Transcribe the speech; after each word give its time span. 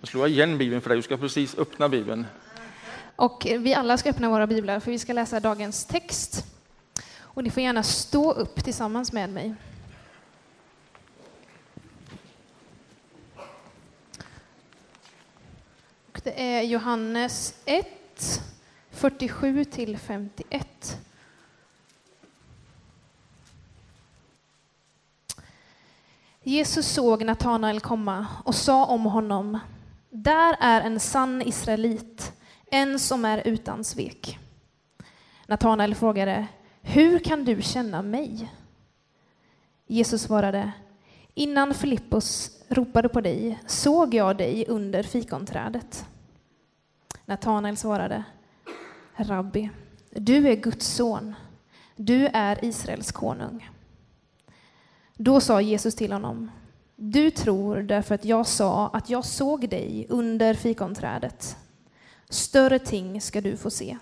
Jag 0.00 0.08
slår 0.08 0.28
igen 0.28 0.58
Bibeln 0.58 0.80
för 0.80 0.88
dig, 0.88 0.98
du 0.98 1.02
ska 1.02 1.16
precis 1.16 1.58
öppna 1.58 1.88
Bibeln. 1.88 2.26
Och 3.16 3.46
vi 3.58 3.74
alla 3.74 3.96
ska 3.96 4.10
öppna 4.10 4.28
våra 4.28 4.46
biblar 4.46 4.80
för 4.80 4.90
vi 4.90 4.98
ska 4.98 5.12
läsa 5.12 5.40
dagens 5.40 5.84
text. 5.84 6.44
Och 7.18 7.44
ni 7.44 7.50
får 7.50 7.62
gärna 7.62 7.82
stå 7.82 8.32
upp 8.32 8.64
tillsammans 8.64 9.12
med 9.12 9.30
mig. 9.30 9.54
Och 16.12 16.20
det 16.24 16.42
är 16.42 16.62
Johannes 16.62 17.54
1, 17.64 17.86
47 18.90 19.64
till 19.64 19.98
51. 19.98 20.98
Jesus 26.42 26.86
såg 26.86 27.24
Natanael 27.24 27.80
komma 27.80 28.26
och 28.44 28.54
sa 28.54 28.84
om 28.84 29.04
honom, 29.04 29.58
där 30.10 30.56
är 30.60 30.80
en 30.80 31.00
sann 31.00 31.42
israelit, 31.42 32.32
en 32.66 32.98
som 32.98 33.24
är 33.24 33.46
utan 33.46 33.84
svek. 33.84 34.38
Natanael 35.46 35.94
frågade, 35.94 36.46
hur 36.82 37.18
kan 37.18 37.44
du 37.44 37.62
känna 37.62 38.02
mig? 38.02 38.52
Jesus 39.86 40.22
svarade, 40.22 40.72
innan 41.34 41.74
Filippos 41.74 42.58
ropade 42.68 43.08
på 43.08 43.20
dig 43.20 43.58
såg 43.66 44.14
jag 44.14 44.36
dig 44.36 44.64
under 44.68 45.02
fikonträdet. 45.02 46.06
Natanael 47.24 47.76
svarade, 47.76 48.24
Rabbi, 49.16 49.70
du 50.10 50.48
är 50.48 50.56
Guds 50.56 50.86
son, 50.86 51.34
du 51.96 52.26
är 52.26 52.64
Israels 52.64 53.12
konung. 53.12 53.70
Då 55.14 55.40
sa 55.40 55.60
Jesus 55.60 55.94
till 55.94 56.12
honom, 56.12 56.50
du 57.00 57.30
tror 57.30 57.76
därför 57.76 58.14
att 58.14 58.24
jag 58.24 58.46
sa 58.46 58.88
att 58.88 59.10
jag 59.10 59.24
såg 59.24 59.68
dig 59.68 60.06
under 60.08 60.54
fikonträdet. 60.54 61.56
Större 62.28 62.78
ting 62.78 63.20
ska 63.20 63.40
du 63.40 63.56
få 63.56 63.70
se. 63.70 63.98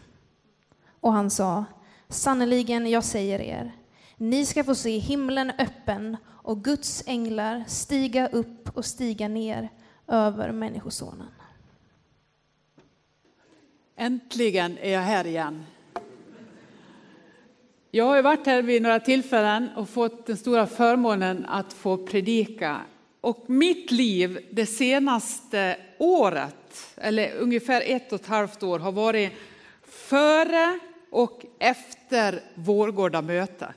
Och 1.01 1.13
han 1.13 1.31
sa, 1.31 1.65
sannerligen, 2.09 2.87
jag 2.87 3.05
säger 3.05 3.41
er, 3.41 3.73
ni 4.17 4.47
ska 4.47 4.65
få 4.65 4.75
se 4.75 4.99
himlen 4.99 5.53
öppen 5.59 6.17
och 6.27 6.65
Guds 6.65 7.03
änglar 7.07 7.65
stiga 7.67 8.29
upp 8.29 8.77
och 8.77 8.85
stiga 8.85 9.29
ner 9.29 9.69
över 10.07 10.53
Människosonen. 10.53 11.29
Äntligen 13.97 14.79
är 14.79 14.93
jag 14.93 15.01
här 15.01 15.27
igen. 15.27 15.65
Jag 17.97 18.05
har 18.05 18.23
varit 18.23 18.47
här 18.47 18.63
vid 18.63 18.83
några 18.83 19.01
tillfällen 19.01 19.69
och 19.77 19.89
fått 19.89 20.27
den 20.27 20.37
stora 20.37 20.67
förmånen 20.67 21.47
att 21.49 21.73
få 21.73 21.97
predika. 21.97 22.81
Och 23.21 23.45
mitt 23.51 23.91
liv 23.91 24.39
det 24.51 24.67
senaste 24.67 25.77
året, 25.99 26.95
eller 26.97 27.35
ungefär 27.37 27.83
ett 27.87 28.13
och 28.13 28.21
ett 28.21 28.27
halvt 28.27 28.63
år, 28.63 28.79
har 28.79 28.93
varit 28.93 29.33
före 29.83 30.79
och 31.11 31.45
efter 31.59 32.41
Vårgårda 32.55 33.23
möte. 33.23 33.75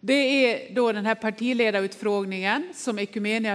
Det 0.00 0.12
är 0.14 0.74
då 0.74 0.92
den 0.92 1.06
här 1.06 1.14
partiledarutfrågningen 1.14 2.68
som 2.74 2.98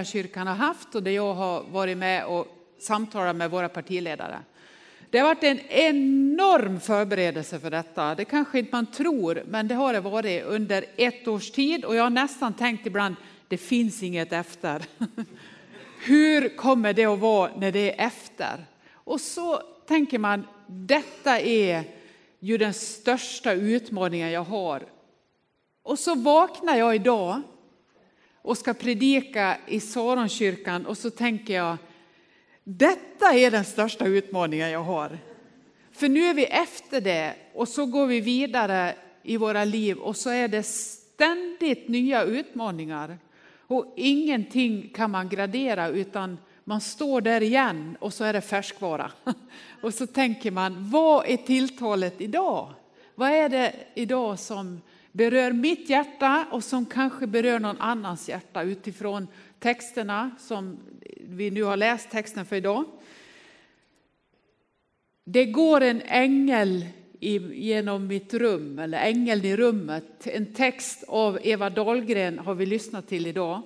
kyrkan 0.04 0.48
har 0.48 0.56
haft 0.56 0.96
och 0.96 1.04
där 1.04 1.12
jag 1.12 1.34
har 1.34 1.64
varit 1.64 1.98
med 1.98 2.26
och 2.26 2.48
samtalat 2.80 3.36
med 3.36 3.52
våra 3.52 3.70
partiledare. 3.70 4.40
Det 5.12 5.20
har 5.20 5.28
varit 5.28 5.44
en 5.44 5.60
enorm 5.70 6.80
förberedelse 6.80 7.60
för 7.60 7.72
detta. 7.72 8.16
Det 8.16 8.26
kanske 8.26 8.60
inte 8.60 8.72
man 8.72 8.86
tror, 8.86 9.44
men 9.48 9.68
det 9.68 9.76
har 9.76 9.94
det 9.94 10.00
varit 10.00 10.44
under 10.44 10.86
ett 10.96 11.28
års 11.28 11.52
tid 11.52 11.86
och 11.86 11.96
jag 11.96 12.04
har 12.04 12.10
nästan 12.10 12.54
tänkt 12.54 12.88
ibland, 12.88 13.16
det 13.48 13.58
finns 13.58 14.04
inget 14.04 14.34
efter. 14.34 14.86
Hur 16.06 16.58
kommer 16.58 16.94
det 16.94 17.06
att 17.06 17.20
vara 17.20 17.52
när 17.58 17.72
det 17.72 18.00
är 18.00 18.08
efter? 18.08 18.66
Och 18.94 19.22
så 19.22 19.62
tänker 19.88 20.20
man, 20.20 20.48
detta 20.68 21.40
är 21.40 21.84
ju 22.40 22.58
den 22.58 22.74
största 22.74 23.54
utmaningen 23.54 24.32
jag 24.32 24.44
har. 24.44 24.84
Och 25.84 26.00
så 26.00 26.16
vaknar 26.16 26.76
jag 26.76 26.96
idag 26.96 27.42
och 28.42 28.58
ska 28.58 28.74
predika 28.74 29.58
i 29.68 29.80
Saronkyrkan 29.80 30.86
och 30.86 30.98
så 30.98 31.10
tänker 31.10 31.54
jag, 31.54 31.78
detta 32.64 33.34
är 33.34 33.52
den 33.52 33.66
största 33.66 34.06
utmaningen 34.06 34.70
jag 34.70 34.84
har. 34.84 35.20
För 35.92 36.10
nu 36.10 36.24
är 36.24 36.34
vi 36.34 36.46
efter 36.46 37.02
det 37.02 37.36
och 37.54 37.68
så 37.68 37.86
går 37.86 38.08
vi 38.08 38.20
vidare 38.20 38.96
i 39.24 39.38
våra 39.38 39.64
liv 39.66 39.98
och 39.98 40.18
så 40.18 40.30
är 40.30 40.48
det 40.48 40.64
ständigt 40.64 41.88
nya 41.88 42.24
utmaningar. 42.24 43.18
Och 43.68 43.94
ingenting 43.96 44.90
kan 44.96 45.12
man 45.12 45.30
gradera 45.30 45.88
utan 45.88 46.38
man 46.64 46.82
står 46.82 47.22
där 47.22 47.44
igen 47.44 47.98
och 48.00 48.14
så 48.14 48.24
är 48.24 48.34
det 48.34 48.42
färskvara. 48.42 49.12
Och 49.82 49.94
så 49.94 50.08
tänker 50.08 50.52
man, 50.52 50.90
vad 50.90 51.26
är 51.28 51.38
tilltalet 51.38 52.22
idag? 52.22 52.74
Vad 53.16 53.30
är 53.30 53.50
det 53.50 53.74
idag 53.94 54.40
som 54.40 54.82
berör 55.12 55.52
mitt 55.52 55.90
hjärta 55.90 56.48
och 56.52 56.64
som 56.64 56.86
kanske 56.86 57.28
berör 57.28 57.60
någon 57.60 57.82
annans 57.82 58.30
hjärta 58.30 58.64
utifrån 58.64 59.28
texterna 59.60 60.32
som 60.40 60.80
vi 61.20 61.52
nu 61.52 61.64
har 61.64 61.78
läst 61.78 62.10
texten 62.10 62.46
för 62.46 62.56
idag. 62.56 62.86
Det 65.26 65.46
går 65.46 65.82
en 65.82 66.02
ängel 66.02 66.86
genom 67.54 68.08
mitt 68.08 68.34
rum, 68.34 68.80
eller 68.80 68.98
ängeln 68.98 69.46
i 69.46 69.56
rummet. 69.56 70.28
En 70.28 70.54
text 70.54 71.04
av 71.08 71.40
Eva 71.44 71.70
Dahlgren 71.70 72.40
har 72.40 72.56
vi 72.56 72.66
lyssnat 72.66 73.08
till 73.08 73.28
idag. 73.28 73.62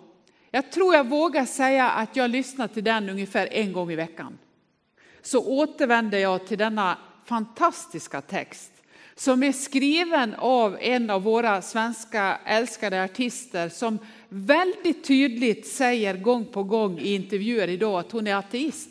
Jag 0.51 0.71
tror 0.71 0.95
jag 0.95 1.09
vågar 1.09 1.45
säga 1.45 1.89
att 1.89 2.15
jag 2.15 2.29
lyssnar 2.29 2.67
till 2.67 2.83
den 2.83 3.09
ungefär 3.09 3.47
en 3.51 3.73
gång 3.73 3.91
i 3.91 3.95
veckan. 3.95 4.37
Så 5.21 5.45
återvänder 5.45 6.17
jag 6.17 6.47
till 6.47 6.57
denna 6.57 6.97
fantastiska 7.25 8.21
text 8.21 8.74
som 9.15 9.43
är 9.43 9.51
skriven 9.51 10.35
av 10.37 10.77
en 10.79 11.09
av 11.09 11.23
våra 11.23 11.61
svenska 11.61 12.39
älskade 12.45 13.03
artister 13.03 13.69
som 13.69 13.99
väldigt 14.29 15.03
tydligt 15.03 15.67
säger 15.67 16.17
gång 16.17 16.45
på 16.45 16.63
gång 16.63 16.99
i 16.99 17.13
intervjuer 17.15 17.67
idag 17.67 17.99
att 17.99 18.11
hon 18.11 18.27
är 18.27 18.35
ateist. 18.35 18.89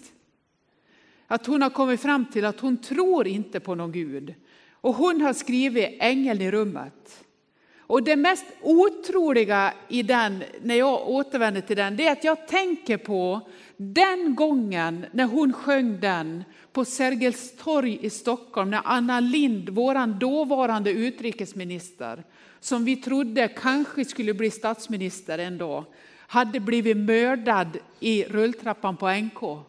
Att 1.26 1.46
hon 1.46 1.62
har 1.62 1.70
kommit 1.70 2.02
fram 2.02 2.24
till 2.24 2.44
att 2.44 2.60
hon 2.60 2.76
tror 2.76 3.26
inte 3.26 3.60
på 3.60 3.74
någon 3.74 3.92
Gud. 3.92 4.34
Och 4.72 4.94
hon 4.94 5.20
har 5.20 5.32
skrivit 5.32 5.96
Ängeln 6.00 6.40
i 6.40 6.50
rummet. 6.50 7.24
Och 7.86 8.02
det 8.02 8.16
mest 8.16 8.44
otroliga 8.62 9.72
i 9.88 10.02
den, 10.02 10.42
när 10.62 10.74
jag 10.74 11.08
återvänder 11.08 11.60
till 11.60 11.76
den, 11.76 11.96
det 11.96 12.06
är 12.06 12.12
att 12.12 12.24
jag 12.24 12.48
tänker 12.48 12.96
på 12.96 13.40
den 13.76 14.34
gången 14.34 15.06
när 15.12 15.24
hon 15.24 15.52
sjöng 15.52 16.00
den 16.00 16.44
på 16.72 16.84
Sergels 16.84 17.56
torg 17.56 17.98
i 18.02 18.10
Stockholm, 18.10 18.70
när 18.70 18.80
Anna 18.84 19.20
Lind, 19.20 19.68
vår 19.68 20.06
dåvarande 20.06 20.90
utrikesminister, 20.90 22.24
som 22.60 22.84
vi 22.84 22.96
trodde 22.96 23.48
kanske 23.48 24.04
skulle 24.04 24.34
bli 24.34 24.50
statsminister 24.50 25.38
en 25.38 25.58
dag, 25.58 25.84
hade 26.18 26.60
blivit 26.60 26.96
mördad 26.96 27.78
i 28.00 28.24
rulltrappan 28.24 28.96
på 28.96 29.10
NK. 29.10 29.66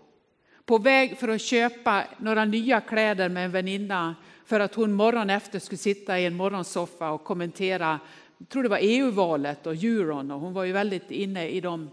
På 0.65 0.77
väg 0.77 1.17
för 1.17 1.27
att 1.27 1.41
köpa 1.41 2.03
några 2.17 2.45
nya 2.45 2.81
kläder 2.81 3.29
med 3.29 3.45
en 3.45 3.51
väninna 3.51 4.15
för 4.45 4.59
att 4.59 4.75
hon 4.75 4.93
morgon 4.93 5.29
efter 5.29 5.59
skulle 5.59 5.77
sitta 5.77 6.19
i 6.19 6.25
en 6.25 6.35
morgonsoffa 6.35 7.11
och 7.11 7.23
kommentera, 7.23 7.99
jag 8.37 8.49
tror 8.49 8.63
det 8.63 8.69
var 8.69 8.79
EU-valet 8.81 9.67
och 9.67 9.73
euron 9.73 10.31
och 10.31 10.39
hon 10.39 10.53
var 10.53 10.63
ju 10.63 10.71
väldigt 10.71 11.11
inne 11.11 11.47
i 11.49 11.61
de 11.61 11.89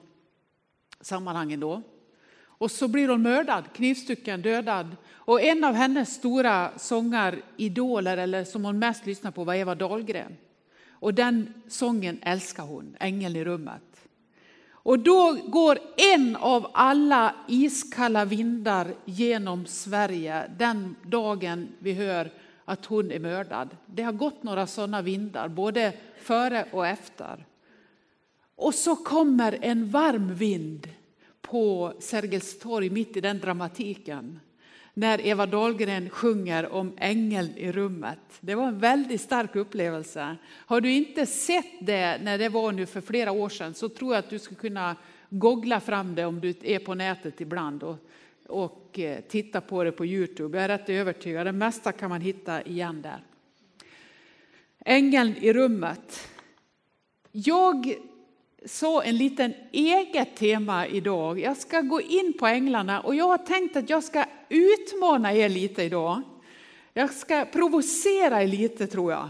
sammanhangen 1.00 1.60
då. 1.60 1.82
Och 2.62 2.70
så 2.70 2.88
blir 2.88 3.08
hon 3.08 3.22
mördad, 3.22 3.64
knivstucken, 3.72 4.42
dödad. 4.42 4.96
Och 5.14 5.40
en 5.40 5.64
av 5.64 5.74
hennes 5.74 6.14
stora 6.14 6.70
sångaridoler, 6.76 8.16
eller 8.16 8.44
som 8.44 8.64
hon 8.64 8.78
mest 8.78 9.06
lyssnar 9.06 9.30
på, 9.30 9.44
var 9.44 9.54
Eva 9.54 9.74
Dahlgren. 9.74 10.36
Och 10.90 11.14
den 11.14 11.54
sången 11.68 12.18
älskar 12.22 12.62
hon, 12.62 12.96
Ängeln 13.00 13.36
i 13.36 13.44
rummet. 13.44 14.08
Och 14.72 14.98
då 14.98 15.38
går 15.46 15.78
en 16.14 16.36
av 16.36 16.70
alla 16.74 17.34
iskalla 17.48 18.25
vindar 18.25 18.94
genom 19.04 19.66
Sverige 19.66 20.50
den 20.58 20.96
dagen 21.02 21.69
vi 21.78 21.92
hör 21.92 22.31
att 22.64 22.87
hon 22.87 23.10
är 23.10 23.19
mördad. 23.19 23.76
Det 23.87 24.02
har 24.02 24.12
gått 24.12 24.42
några 24.42 24.66
sådana 24.66 25.02
vindar, 25.02 25.48
både 25.48 25.92
före 26.20 26.66
och 26.72 26.87
efter. 26.87 27.44
Och 28.56 28.75
så 28.75 28.96
kommer 28.96 29.58
en 29.60 29.90
varm 29.90 30.34
vind 30.34 30.88
på 31.52 31.93
Sergels 31.99 32.58
torg 32.58 32.90
mitt 32.90 33.16
i 33.16 33.20
den 33.20 33.38
dramatiken 33.38 34.40
när 34.94 35.26
Eva 35.26 35.46
Dahlgren 35.46 36.10
sjunger 36.10 36.72
om 36.72 36.93
ängeln 36.96 37.56
i 37.56 37.72
rummet. 37.72 38.19
Det 38.40 38.54
var 38.54 38.69
en 38.69 38.78
väldigt 38.78 39.20
stark 39.20 39.56
upplevelse. 39.56 40.37
Har 40.50 40.81
du 40.81 40.93
inte 40.93 41.26
sett 41.26 41.87
det 41.87 42.19
när 42.22 42.38
det 42.38 42.49
var 42.49 42.72
nu 42.72 42.87
för 42.87 43.00
flera 43.00 43.32
år 43.32 43.49
sedan 43.49 43.75
så 43.75 43.88
tror 43.88 44.14
jag 44.14 44.19
att 44.19 44.31
du 44.31 44.38
skulle 44.38 44.60
kunna 44.60 44.96
googla 45.31 45.81
fram 45.81 46.14
det 46.14 46.25
om 46.25 46.40
du 46.40 46.54
är 46.62 46.78
på 46.78 46.94
nätet 46.94 47.40
ibland 47.40 47.82
och, 47.82 47.96
och 48.46 48.99
eh, 48.99 49.20
titta 49.20 49.60
på 49.60 49.84
det 49.84 49.93
på 49.93 50.06
Youtube. 50.06 50.58
Jag 50.58 50.64
är 50.64 50.69
rätt 50.69 50.88
övertygad, 50.88 51.46
det 51.46 51.52
mesta 51.52 51.93
kan 51.93 52.10
man 52.10 52.20
hitta 52.20 52.62
igen 52.62 53.02
där. 53.02 53.25
Ängeln 54.84 55.34
i 55.40 55.52
rummet. 55.52 56.28
Jag 57.32 57.94
så 58.67 59.03
en 59.03 59.17
liten 59.17 59.55
eget 59.73 60.37
tema 60.37 60.87
idag. 60.87 61.41
Jag 61.41 61.56
ska 61.56 61.81
gå 61.81 62.00
in 62.00 62.32
på 62.38 62.47
änglarna 62.47 63.00
och 63.00 63.14
jag 63.14 63.29
har 63.29 63.38
tänkt 63.38 63.76
att 63.76 63.91
jag 63.91 64.05
ska 64.05 64.25
utmana 64.49 65.32
er 65.32 65.49
lite 65.49 65.82
idag. 65.82 66.23
Jag 66.94 67.11
ska 67.11 67.44
provocera 67.44 68.43
er 68.43 68.47
lite 68.47 68.87
tror 68.87 69.12
jag. 69.12 69.29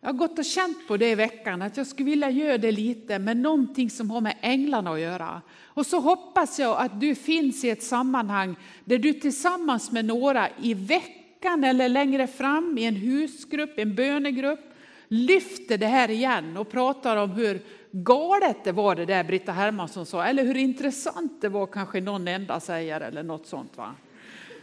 Jag 0.00 0.08
har 0.08 0.18
gått 0.18 0.38
och 0.38 0.44
känt 0.44 0.88
på 0.88 0.96
det 0.96 1.10
i 1.10 1.14
veckan, 1.14 1.62
att 1.62 1.76
jag 1.76 1.86
skulle 1.86 2.10
vilja 2.10 2.30
göra 2.30 2.58
det 2.58 2.72
lite 2.72 3.18
med 3.18 3.36
någonting 3.36 3.90
som 3.90 4.10
har 4.10 4.20
med 4.20 4.36
änglarna 4.40 4.90
att 4.90 5.00
göra. 5.00 5.42
Och 5.64 5.86
så 5.86 6.00
hoppas 6.00 6.58
jag 6.58 6.78
att 6.78 7.00
du 7.00 7.14
finns 7.14 7.64
i 7.64 7.70
ett 7.70 7.82
sammanhang 7.82 8.56
där 8.84 8.98
du 8.98 9.12
tillsammans 9.12 9.92
med 9.92 10.04
några 10.04 10.48
i 10.62 10.74
veckan 10.74 11.64
eller 11.64 11.88
längre 11.88 12.26
fram 12.26 12.78
i 12.78 12.84
en 12.84 12.96
husgrupp, 12.96 13.78
en 13.78 13.94
bönegrupp, 13.94 14.74
lyfter 15.08 15.78
det 15.78 15.86
här 15.86 16.10
igen 16.10 16.56
och 16.56 16.70
pratar 16.70 17.16
om 17.16 17.30
hur 17.30 17.60
galet 17.94 18.64
det 18.64 18.72
var 18.72 18.94
det 18.94 19.04
där 19.04 19.24
Britta 19.24 19.52
Hermansson 19.52 20.06
sa, 20.06 20.24
eller 20.24 20.44
hur 20.44 20.56
intressant 20.56 21.40
det 21.40 21.48
var 21.48 21.66
kanske 21.66 22.00
någon 22.00 22.28
enda 22.28 22.60
säger 22.60 23.00
eller 23.00 23.22
något 23.22 23.46
sånt. 23.46 23.76
Va? 23.76 23.94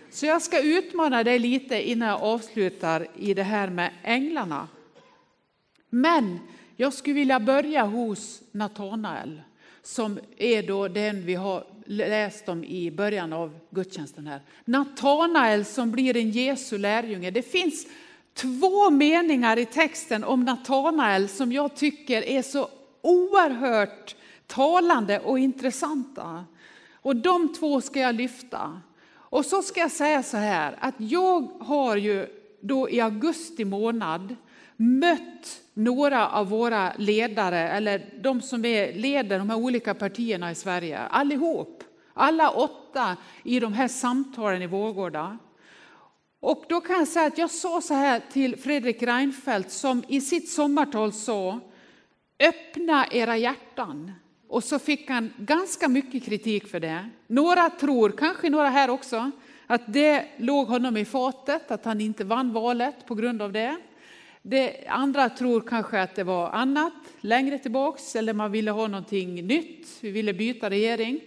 Så 0.09 0.25
jag 0.25 0.41
ska 0.41 0.61
utmana 0.61 1.23
dig 1.23 1.39
lite 1.39 1.89
innan 1.89 2.07
jag 2.07 2.21
avslutar 2.21 3.07
i 3.15 3.33
det 3.33 3.43
här 3.43 3.69
med 3.69 3.91
änglarna. 4.03 4.67
Men 5.89 6.39
jag 6.75 6.93
skulle 6.93 7.13
vilja 7.13 7.39
börja 7.39 7.83
hos 7.83 8.41
Natanael 8.51 9.41
som 9.83 10.19
är 10.37 10.63
då 10.63 10.87
den 10.87 11.25
vi 11.25 11.35
har 11.35 11.63
läst 11.85 12.49
om 12.49 12.63
i 12.63 12.91
början 12.91 13.33
av 13.33 13.59
gudstjänsten 13.69 14.27
här. 14.27 14.41
Natanael 14.65 15.65
som 15.65 15.91
blir 15.91 16.17
en 16.17 16.29
Jesu 16.29 16.77
lärjunge. 16.77 17.31
Det 17.31 17.41
finns 17.41 17.87
två 18.33 18.89
meningar 18.89 19.59
i 19.59 19.65
texten 19.65 20.23
om 20.23 20.45
Natanael 20.45 21.27
som 21.27 21.51
jag 21.51 21.75
tycker 21.75 22.21
är 22.21 22.41
så 22.41 22.69
oerhört 23.01 24.15
talande 24.47 25.19
och 25.19 25.39
intressanta. 25.39 26.45
Och 26.93 27.15
de 27.15 27.53
två 27.53 27.81
ska 27.81 27.99
jag 27.99 28.15
lyfta. 28.15 28.81
Och 29.13 29.45
så 29.45 29.61
ska 29.61 29.79
jag 29.79 29.91
säga 29.91 30.23
så 30.23 30.37
här 30.37 30.77
att 30.79 30.95
jag 30.97 31.41
har 31.59 31.95
ju 31.95 32.27
då 32.61 32.89
i 32.89 33.01
augusti 33.01 33.65
månad 33.65 34.35
mött 34.77 35.61
några 35.73 36.29
av 36.29 36.49
våra 36.49 36.93
ledare, 36.97 37.69
eller 37.69 38.13
de 38.23 38.41
som 38.41 38.65
är 38.65 38.93
leder 38.93 39.39
de 39.39 39.49
här 39.49 39.57
olika 39.57 39.93
partierna 39.93 40.51
i 40.51 40.55
Sverige, 40.55 40.99
allihop. 40.99 41.83
Alla 42.13 42.49
åtta 42.49 43.17
i 43.43 43.59
de 43.59 43.73
här 43.73 43.87
samtalen 43.87 44.61
i 44.61 44.67
Vårgårda. 44.67 45.37
Och 46.39 46.65
då 46.69 46.81
kan 46.81 46.95
jag 46.95 47.07
säga 47.07 47.27
att 47.27 47.37
jag 47.37 47.51
sa 47.51 47.81
så 47.81 47.93
här 47.93 48.21
till 48.31 48.57
Fredrik 48.57 49.03
Reinfeldt 49.03 49.71
som 49.71 50.03
i 50.07 50.21
sitt 50.21 50.49
sommartal 50.49 51.13
sa, 51.13 51.59
öppna 52.41 53.07
era 53.11 53.37
hjärtan. 53.37 54.11
Och 54.47 54.63
så 54.63 54.79
fick 54.79 55.09
han 55.09 55.33
ganska 55.37 55.87
mycket 55.87 56.25
kritik 56.25 56.67
för 56.67 56.79
det. 56.79 57.09
Några 57.27 57.69
tror, 57.69 58.09
kanske 58.09 58.49
några 58.49 58.69
här 58.69 58.89
också, 58.89 59.31
att 59.67 59.81
det 59.93 60.25
låg 60.37 60.67
honom 60.67 60.97
i 60.97 61.05
fatet, 61.05 61.71
att 61.71 61.85
han 61.85 62.01
inte 62.01 62.23
vann 62.23 62.53
valet 62.53 63.05
på 63.05 63.15
grund 63.15 63.41
av 63.41 63.51
det. 63.51 63.77
Det 64.41 64.87
andra 64.87 65.29
tror 65.29 65.61
kanske 65.61 66.01
att 66.01 66.15
det 66.15 66.23
var 66.23 66.49
annat 66.49 66.93
längre 67.21 67.57
tillbaks 67.57 68.15
eller 68.15 68.33
man 68.33 68.51
ville 68.51 68.71
ha 68.71 68.87
någonting 68.87 69.47
nytt. 69.47 69.87
Vi 70.01 70.11
ville 70.11 70.33
byta 70.33 70.69
regering. 70.69 71.19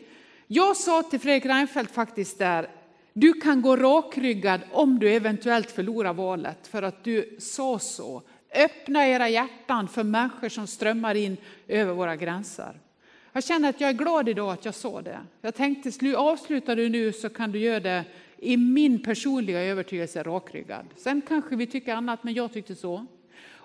Jag 0.46 0.76
sa 0.76 1.02
till 1.02 1.20
Fredrik 1.20 1.46
Reinfeldt 1.46 1.94
faktiskt 1.94 2.38
där, 2.38 2.68
du 3.12 3.32
kan 3.32 3.62
gå 3.62 3.76
rakryggad 3.76 4.60
om 4.72 4.98
du 4.98 5.12
eventuellt 5.12 5.70
förlorar 5.70 6.12
valet 6.12 6.66
för 6.66 6.82
att 6.82 7.04
du 7.04 7.36
sa 7.38 7.78
så. 7.78 8.22
Öppna 8.54 9.08
era 9.08 9.28
hjärtan 9.28 9.88
för 9.88 10.02
människor 10.02 10.48
som 10.48 10.66
strömmar 10.66 11.14
in 11.14 11.36
över 11.68 11.92
våra 11.92 12.16
gränser. 12.16 12.80
Jag 13.32 13.44
känner 13.44 13.68
att 13.68 13.80
jag 13.80 13.90
är 13.90 13.94
glad 13.94 14.28
idag 14.28 14.52
att 14.52 14.64
jag 14.64 14.74
sa 14.74 15.02
det. 15.02 15.18
Jag 15.40 15.54
tänkte, 15.54 16.16
avslutar 16.16 16.76
du 16.76 16.88
nu 16.88 17.12
så 17.12 17.28
kan 17.28 17.52
du 17.52 17.58
göra 17.58 17.80
det 17.80 18.04
i 18.38 18.56
min 18.56 19.02
personliga 19.02 19.62
övertygelse 19.62 20.22
rakryggad. 20.22 20.86
Sen 20.96 21.22
kanske 21.28 21.56
vi 21.56 21.66
tycker 21.66 21.94
annat, 21.94 22.24
men 22.24 22.34
jag 22.34 22.52
tyckte 22.52 22.74
så. 22.74 23.06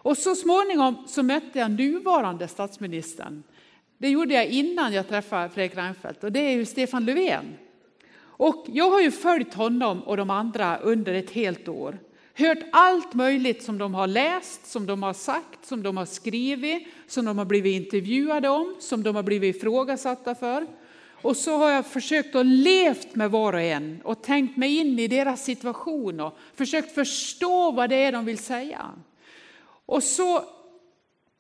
Och 0.02 0.18
så 0.18 0.36
småningom 0.36 1.04
så 1.08 1.24
mötte 1.24 1.60
jag 1.60 1.72
nuvarande 1.72 2.48
statsministern. 2.48 3.44
Det 3.98 4.10
gjorde 4.10 4.34
jag 4.34 4.46
innan 4.46 4.94
jag 4.94 5.08
träffade 5.08 5.50
Fredrik 5.50 5.78
Reinfeldt 5.78 6.24
och 6.24 6.32
det 6.32 6.40
är 6.40 6.52
ju 6.52 6.66
Stefan 6.66 7.06
Löfven. 7.06 7.58
Och 8.20 8.66
jag 8.68 8.92
har 8.92 9.02
ju 9.02 9.12
följt 9.12 9.54
honom 9.54 10.04
och 10.04 10.18
de 10.18 10.30
andra 10.30 10.78
under 10.78 11.14
ett 11.14 11.32
helt 11.32 11.68
år. 11.68 11.98
Hört 12.34 12.58
allt 12.72 13.14
möjligt 13.14 13.64
som 13.64 13.78
de 13.78 13.94
har 13.94 14.08
läst, 14.08 14.66
som 14.66 14.86
de 14.86 15.04
har 15.04 15.14
sagt, 15.14 15.66
som 15.66 15.84
de 15.84 15.98
har 15.98 16.06
skrivit, 16.06 16.88
som 17.08 17.26
de 17.26 17.38
har 17.38 17.46
blivit 17.46 17.82
intervjuade 17.82 18.50
om, 18.50 18.76
som 18.80 19.04
de 19.04 19.16
har 19.16 19.24
blivit 19.24 19.56
ifrågasatta 19.56 20.36
för. 20.36 20.68
Och 21.22 21.38
så 21.38 21.58
har 21.58 21.70
jag 21.70 21.86
försökt 21.86 22.36
att 22.36 22.46
levt 22.46 23.16
med 23.16 23.32
var 23.32 23.54
och 23.54 23.62
en 23.62 24.02
och 24.04 24.24
tänkt 24.24 24.58
mig 24.58 24.78
in 24.78 25.00
i 25.00 25.08
deras 25.08 25.44
situation 25.44 26.20
och 26.20 26.38
försökt 26.56 26.96
förstå 26.96 27.72
vad 27.72 27.90
det 27.90 27.96
är 27.96 28.12
de 28.12 28.26
vill 28.26 28.38
säga. 28.38 28.86
Och 29.86 30.04
så 30.04 30.44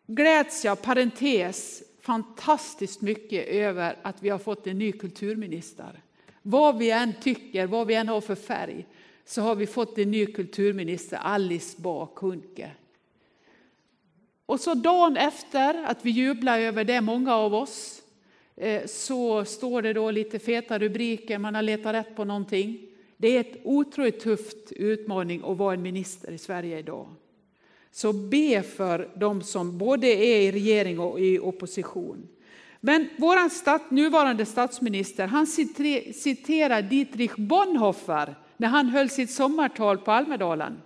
gläds 0.07 0.65
jag, 0.65 0.81
parentes, 0.81 1.83
fantastiskt 2.01 3.01
mycket 3.01 3.47
över 3.47 3.97
att 4.01 4.23
vi 4.23 4.29
har 4.29 4.39
fått 4.39 4.67
en 4.67 4.79
ny 4.79 4.91
kulturminister. 4.91 6.03
Vad 6.41 6.77
vi 6.77 6.91
än 6.91 7.13
tycker, 7.21 7.67
vad 7.67 7.87
vi 7.87 7.93
än 7.93 8.07
har 8.07 8.21
för 8.21 8.35
färg, 8.35 8.85
så 9.29 9.41
har 9.41 9.55
vi 9.55 9.67
fått 9.67 9.97
en 9.97 10.11
ny 10.11 10.25
kulturminister, 10.25 11.17
Alice 11.17 11.81
Bah 11.81 12.07
Kuhnke. 12.15 12.71
Och 14.45 14.59
så 14.59 14.73
dagen 14.73 15.17
efter 15.17 15.83
att 15.83 16.05
vi 16.05 16.09
jublar 16.09 16.59
över 16.59 16.83
det, 16.83 17.01
många 17.01 17.35
av 17.35 17.53
oss, 17.55 18.01
eh, 18.55 18.85
så 18.85 19.45
står 19.45 19.81
det 19.81 19.93
då 19.93 20.11
lite 20.11 20.39
feta 20.39 20.79
rubriker, 20.79 21.37
man 21.37 21.55
har 21.55 21.61
letat 21.61 21.93
rätt 21.93 22.15
på 22.15 22.23
någonting. 22.23 22.79
Det 23.17 23.27
är 23.27 23.39
ett 23.39 23.61
otroligt 23.63 24.19
tufft 24.19 24.71
utmaning 24.71 25.41
att 25.45 25.57
vara 25.57 25.73
en 25.73 25.81
minister 25.81 26.31
i 26.31 26.37
Sverige 26.37 26.79
idag. 26.79 27.07
Så 27.91 28.13
be 28.13 28.63
för 28.63 29.09
de 29.15 29.41
som 29.41 29.77
både 29.77 30.07
är 30.07 30.41
i 30.41 30.51
regering 30.51 30.99
och 30.99 31.19
i 31.19 31.39
opposition. 31.39 32.27
Men 32.79 33.09
vår 33.17 33.49
stat, 33.49 33.91
nuvarande 33.91 34.45
statsminister 34.45 35.27
han 35.27 35.47
citerar 35.47 36.81
Dietrich 36.81 37.35
Bonhoeffer 37.35 38.35
när 38.59 38.67
han 38.67 38.89
höll 38.89 39.09
sitt 39.09 39.31
sommartal 39.31 39.97
på 39.97 40.11
Almedalen. 40.11 40.81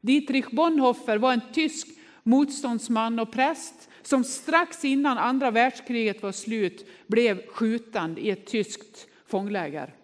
Dietrich 0.00 0.50
Bonhoeffer 0.50 1.18
var 1.18 1.32
en 1.32 1.40
tysk 1.52 1.88
motståndsman 2.22 3.18
och 3.18 3.32
präst 3.32 3.88
som 4.02 4.24
strax 4.24 4.84
innan 4.84 5.18
andra 5.18 5.50
världskriget 5.50 6.22
var 6.22 6.32
slut 6.32 6.86
blev 7.06 7.46
skjuten 7.46 8.18
i 8.18 8.30
ett 8.30 8.46
tyskt 8.46 9.06
fångläger. 9.26 9.94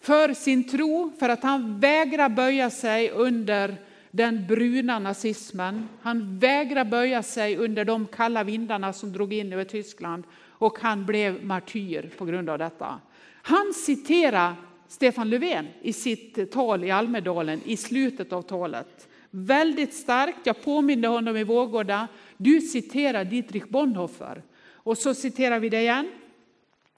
För 0.00 0.34
sin 0.34 0.68
tro, 0.68 1.12
för 1.18 1.28
att 1.28 1.42
han 1.42 1.80
vägrar 1.80 2.28
böja 2.28 2.70
sig 2.70 3.10
under 3.10 3.76
den 4.10 4.46
bruna 4.46 4.98
nazismen. 4.98 5.88
Han 6.02 6.38
vägrar 6.38 6.84
böja 6.84 7.22
sig 7.22 7.56
under 7.56 7.84
de 7.84 8.06
kalla 8.06 8.44
vindarna 8.44 8.92
som 8.92 9.12
drog 9.12 9.32
in 9.32 9.52
över 9.52 9.64
Tyskland 9.64 10.24
och 10.48 10.78
han 10.80 11.06
blev 11.06 11.44
martyr 11.44 12.10
på 12.18 12.24
grund 12.24 12.50
av 12.50 12.58
detta. 12.58 13.00
Han 13.42 13.72
citerar 13.74 14.54
Stefan 14.94 15.30
Löfven 15.30 15.68
i 15.82 15.92
sitt 15.92 16.50
tal 16.52 16.84
i 16.84 16.90
Almedalen 16.90 17.60
i 17.64 17.76
slutet 17.76 18.32
av 18.32 18.42
talet. 18.42 19.08
Väldigt 19.30 19.94
starkt, 19.94 20.38
jag 20.44 20.62
påminde 20.62 21.08
honom 21.08 21.36
i 21.36 21.44
Vårgårda, 21.44 22.08
du 22.36 22.60
citerar 22.60 23.24
Dietrich 23.24 23.68
Bonhoeffer. 23.68 24.42
Och 24.72 24.98
så 24.98 25.14
citerar 25.14 25.60
vi 25.60 25.68
det 25.68 25.80
igen. 25.80 26.10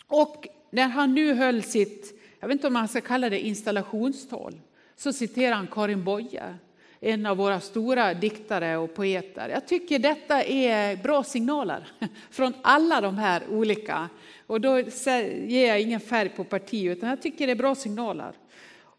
Och 0.07 0.47
när 0.71 0.89
han 0.89 1.15
nu 1.15 1.35
höll 1.35 1.63
sitt, 1.63 2.21
jag 2.41 2.49
vet 2.49 2.55
inte 2.55 2.67
om 2.67 2.73
man 2.73 2.89
ska 2.89 3.01
kalla 3.01 3.31
det 3.31 3.41
installationstal, 3.41 4.61
så 4.97 5.13
citerar 5.13 5.55
han 5.55 5.67
Karin 5.67 6.05
Boye, 6.05 6.55
en 7.01 7.27
av 7.27 7.37
våra 7.37 7.61
stora 7.61 8.15
diktare 8.15 8.77
och 8.77 8.95
poeter. 8.95 9.49
Jag 9.49 9.69
tycker 9.69 9.99
detta 9.99 10.45
är 10.45 10.97
bra 10.97 11.23
signaler 11.23 11.89
från 12.31 12.55
alla 12.63 13.01
de 13.01 13.19
här 13.19 13.43
olika. 13.51 14.09
Och 14.47 14.61
då 14.61 14.81
ger 14.81 15.69
jag 15.69 15.81
ingen 15.81 16.01
färg 16.01 16.29
på 16.29 16.45
parti, 16.45 16.85
utan 16.85 17.09
jag 17.09 17.23
tycker 17.23 17.47
det 17.47 17.53
är 17.53 17.57
bra 17.57 17.75
signaler. 17.75 18.33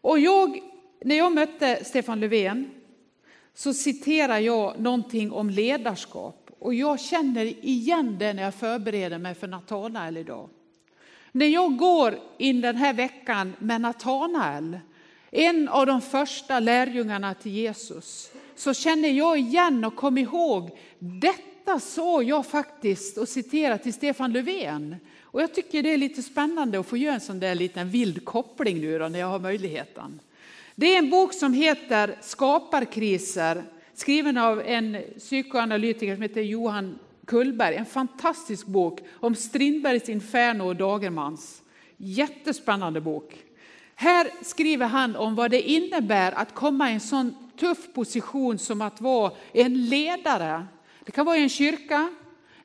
Och 0.00 0.18
jag, 0.18 0.60
när 1.04 1.14
jag 1.14 1.32
mötte 1.32 1.84
Stefan 1.84 2.20
Löfven 2.20 2.70
så 3.54 3.72
citerar 3.72 4.38
jag 4.38 4.80
någonting 4.80 5.32
om 5.32 5.50
ledarskap. 5.50 6.50
Och 6.58 6.74
jag 6.74 7.00
känner 7.00 7.44
igen 7.66 8.16
det 8.18 8.32
när 8.32 8.42
jag 8.42 8.54
förbereder 8.54 9.18
mig 9.18 9.34
för 9.34 9.46
Natanael 9.46 10.16
idag. 10.16 10.48
När 11.32 11.46
jag 11.46 11.76
går 11.76 12.18
in 12.38 12.60
den 12.60 12.76
här 12.76 12.92
veckan 12.92 13.52
med 13.58 13.80
Natanael, 13.80 14.78
en 15.30 15.68
av 15.68 15.86
de 15.86 16.00
första 16.00 16.60
lärjungarna 16.60 17.34
till 17.34 17.52
Jesus, 17.52 18.30
så 18.56 18.74
känner 18.74 19.08
jag 19.08 19.38
igen 19.38 19.84
och 19.84 19.96
kommer 19.96 20.22
ihåg, 20.22 20.70
detta 20.98 21.80
sa 21.80 22.22
jag 22.22 22.46
faktiskt 22.46 23.18
och 23.18 23.28
citerade 23.28 23.82
till 23.82 23.94
Stefan 23.94 24.32
Löfven. 24.32 24.96
Och 25.22 25.42
jag 25.42 25.54
tycker 25.54 25.82
det 25.82 25.92
är 25.92 25.98
lite 25.98 26.22
spännande 26.22 26.80
att 26.80 26.86
få 26.86 26.96
göra 26.96 27.14
en 27.14 27.20
sån 27.20 27.40
där 27.40 27.54
liten 27.54 27.88
vild 27.88 28.24
koppling 28.24 28.80
nu 28.80 28.98
då, 28.98 29.08
när 29.08 29.18
jag 29.18 29.26
har 29.26 29.38
möjligheten. 29.38 30.20
Det 30.74 30.94
är 30.94 30.98
en 30.98 31.10
bok 31.10 31.34
som 31.34 31.52
heter 31.52 32.18
Skaparkriser, 32.20 33.62
skriven 33.94 34.38
av 34.38 34.60
en 34.60 35.02
psykoanalytiker 35.18 36.14
som 36.14 36.22
heter 36.22 36.40
Johan 36.40 36.98
Kullberg, 37.26 37.74
en 37.74 37.86
fantastisk 37.86 38.66
bok 38.66 39.00
om 39.12 39.34
Strindbergs 39.34 40.08
Inferno 40.08 40.62
och 40.62 40.76
Dagermans. 40.76 41.62
Jättespännande 41.96 43.00
bok. 43.00 43.47
Här 44.00 44.30
skriver 44.42 44.86
han 44.86 45.16
om 45.16 45.34
vad 45.34 45.50
det 45.50 45.62
innebär 45.70 46.32
att 46.32 46.54
komma 46.54 46.90
i 46.90 46.94
en 46.94 47.00
sån 47.00 47.34
tuff 47.56 47.92
position 47.94 48.58
som 48.58 48.82
att 48.82 49.00
vara 49.00 49.32
en 49.52 49.88
ledare. 49.88 50.66
Det 51.04 51.12
kan 51.12 51.26
vara 51.26 51.36
i 51.36 51.42
en 51.42 51.48
kyrka, 51.48 52.10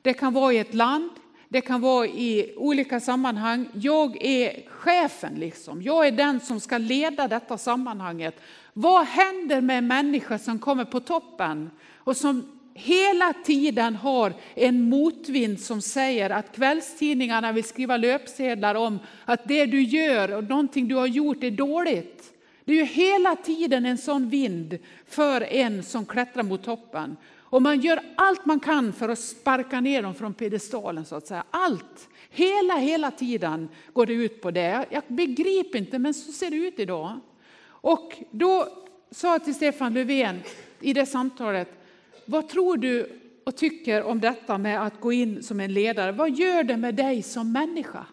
det 0.02 0.12
kan 0.12 0.32
vara 0.32 0.52
i 0.52 0.58
ett 0.58 0.74
land, 0.74 1.10
det 1.48 1.60
kan 1.60 1.80
vara 1.80 2.06
i 2.06 2.54
olika 2.56 3.00
sammanhang. 3.00 3.68
Jag 3.72 4.22
är 4.24 4.68
chefen, 4.68 5.34
liksom. 5.34 5.82
jag 5.82 6.06
är 6.06 6.12
den 6.12 6.40
som 6.40 6.60
ska 6.60 6.78
leda 6.78 7.28
detta 7.28 7.58
sammanhanget. 7.58 8.40
Vad 8.72 9.06
händer 9.06 9.60
med 9.60 9.78
en 9.78 9.86
människa 9.86 10.38
som 10.38 10.58
kommer 10.58 10.84
på 10.84 11.00
toppen 11.00 11.70
och 11.96 12.16
som 12.16 12.53
hela 12.74 13.32
tiden 13.44 13.96
har 13.96 14.32
en 14.54 14.88
motvind 14.88 15.60
som 15.60 15.82
säger 15.82 16.30
att 16.30 16.56
kvällstidningarna 16.56 17.52
vill 17.52 17.64
skriva 17.64 17.96
löpsedlar 17.96 18.74
om 18.74 18.98
att 19.24 19.48
det 19.48 19.66
du 19.66 19.82
gör 19.82 20.36
och 20.36 20.44
någonting 20.44 20.88
du 20.88 20.94
har 20.94 21.06
gjort 21.06 21.44
är 21.44 21.50
dåligt. 21.50 22.32
Det 22.64 22.72
är 22.72 22.76
ju 22.76 22.84
hela 22.84 23.36
tiden 23.36 23.86
en 23.86 23.98
sån 23.98 24.28
vind 24.28 24.78
för 25.06 25.40
en 25.40 25.82
som 25.82 26.06
klättrar 26.06 26.42
mot 26.42 26.64
toppen. 26.64 27.16
Och 27.36 27.62
man 27.62 27.80
gör 27.80 28.00
allt 28.16 28.46
man 28.46 28.60
kan 28.60 28.92
för 28.92 29.08
att 29.08 29.18
sparka 29.18 29.80
ner 29.80 30.02
dem 30.02 30.14
från 30.14 30.34
pedestalen 30.34 31.04
så 31.04 31.16
att 31.16 31.26
säga. 31.26 31.44
Allt, 31.50 32.08
hela, 32.30 32.74
hela 32.76 33.10
tiden 33.10 33.68
går 33.92 34.06
det 34.06 34.12
ut 34.12 34.42
på 34.42 34.50
det. 34.50 34.86
Jag 34.90 35.02
begriper 35.08 35.78
inte 35.78 35.98
men 35.98 36.14
så 36.14 36.32
ser 36.32 36.50
det 36.50 36.56
ut 36.56 36.78
idag. 36.78 37.20
Och 37.66 38.14
då 38.30 38.68
sa 39.10 39.32
jag 39.32 39.44
till 39.44 39.54
Stefan 39.54 39.94
Löfven 39.94 40.40
i 40.80 40.92
det 40.92 41.06
samtalet, 41.06 41.83
vad 42.24 42.48
tror 42.48 42.76
du 42.76 43.20
och 43.44 43.56
tycker 43.56 44.02
om 44.02 44.20
detta 44.20 44.58
med 44.58 44.82
att 44.82 45.00
gå 45.00 45.12
in 45.12 45.42
som 45.42 45.60
en 45.60 45.72
ledare? 45.72 46.12
Vad 46.12 46.30
gör 46.30 46.62
det 46.62 46.76
med 46.76 46.94
dig 46.94 47.22
som 47.22 47.52
människa? 47.52 48.06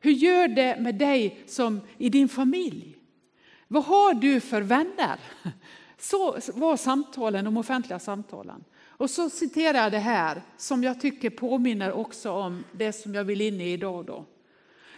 Hur 0.00 0.10
gör 0.10 0.48
det 0.48 0.80
med 0.80 0.94
dig 0.94 1.40
som 1.46 1.80
i 1.98 2.08
din 2.08 2.28
familj? 2.28 2.96
Vad 3.68 3.84
har 3.84 4.14
du 4.14 4.40
för 4.40 4.62
vänner? 4.62 5.20
Så 5.98 6.38
var 6.54 6.76
samtalen, 6.76 7.44
de 7.44 7.56
offentliga 7.56 7.98
samtalen. 7.98 8.64
Och 9.00 9.10
så 9.10 9.30
citerar 9.30 9.78
jag 9.78 9.92
det 9.92 9.98
här 9.98 10.42
som 10.56 10.84
jag 10.84 11.00
tycker 11.00 11.30
påminner 11.30 11.92
också 11.92 12.30
om 12.30 12.64
det 12.72 12.92
som 12.92 13.14
jag 13.14 13.24
vill 13.24 13.40
in 13.40 13.60
i 13.60 13.72
idag. 13.72 14.06
Då. 14.06 14.24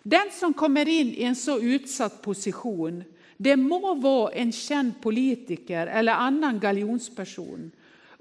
Den 0.03 0.31
som 0.33 0.55
kommer 0.55 0.89
in 0.89 1.09
i 1.09 1.23
en 1.23 1.37
så 1.37 1.61
utsatt 1.61 2.23
position, 2.23 3.05
det 3.37 3.57
må 3.57 3.95
vara 3.95 4.33
en 4.33 4.53
känd 4.53 4.93
politiker 5.01 5.87
eller 5.87 6.13
annan 6.13 6.61
galjonsperson, 6.61 7.71